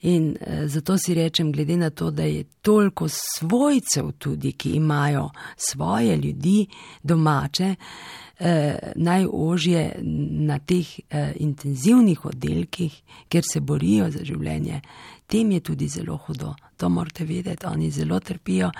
In 0.00 0.36
eh, 0.40 0.68
zato 0.68 0.98
si 0.98 1.14
rečem, 1.14 1.52
glede 1.52 1.76
na 1.76 1.90
to, 1.90 2.10
da 2.10 2.22
je 2.22 2.44
toliko 2.62 3.08
svojcev 3.08 4.12
tudi, 4.18 4.52
ki 4.52 4.70
imajo 4.76 5.30
svoje 5.56 6.16
ljudi 6.16 6.66
domače, 7.02 7.74
eh, 8.38 8.92
najožje 8.96 9.96
na 10.48 10.58
teh 10.58 10.86
eh, 11.10 11.32
intenzivnih 11.36 12.24
oddelkih, 12.24 13.02
kjer 13.28 13.44
se 13.52 13.60
borijo 13.60 14.10
za 14.10 14.24
življenje, 14.24 14.80
tem 15.26 15.50
je 15.52 15.60
tudi 15.60 15.88
zelo 15.88 16.16
hudo. 16.16 16.54
To 16.76 16.88
morate 16.88 17.24
vedeti, 17.24 17.66
oni 17.66 17.90
zelo 17.90 18.20
trpijo 18.20 18.70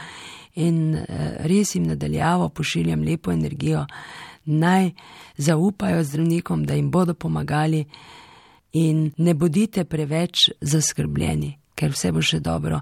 in 0.55 0.95
eh, 0.95 1.37
res 1.47 1.75
jim 1.75 1.87
nadaljavo 1.87 2.49
pošiljam 2.49 3.03
lepo 3.03 3.33
energijo, 3.33 3.87
naj 4.45 4.91
zaupajo 5.37 6.05
zdravnikom, 6.05 6.65
da 6.65 6.75
jim 6.75 6.91
bodo 6.91 7.15
pomagali 7.15 7.85
in 8.73 9.11
ne 9.17 9.35
bodite 9.35 9.85
preveč 9.85 10.51
zaskrbljeni, 10.61 11.59
ker 11.75 11.93
vse 11.93 12.13
bo 12.13 12.23
še 12.23 12.41
dobro. 12.41 12.81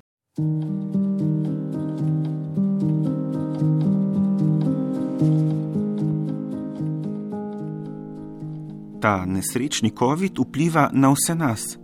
Ta 9.06 9.22
nesrečni 9.22 9.94
COVID 9.94 10.34
vpliva 10.34 10.90
na 10.90 11.14
vse 11.14 11.34
nas. 11.38 11.78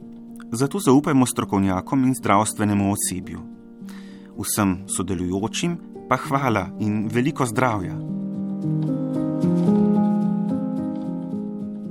Zato 0.51 0.79
zaupajmo 0.83 1.27
strokovnjakom 1.27 2.05
in 2.05 2.15
zdravstvenemu 2.19 2.91
osebju. 2.93 3.41
Vsem 4.39 4.83
sodelujočim 4.91 5.77
pa 6.09 6.19
hvala 6.19 6.67
in 6.81 7.07
veliko 7.07 7.47
zdravja. 7.47 7.95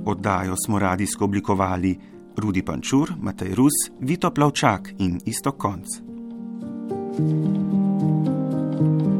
Oddajo 0.04 0.56
smo 0.66 0.78
radijsko 0.78 1.24
oblikovali 1.24 1.96
Rudi 2.36 2.62
Pančur, 2.62 3.16
Matej 3.16 3.54
Rus, 3.54 3.88
Vito 4.00 4.30
Plavčak 4.30 4.92
in 4.98 5.20
Isto 5.24 5.52
Konc. 5.52 5.88
thank 7.12 9.06
you 9.06 9.11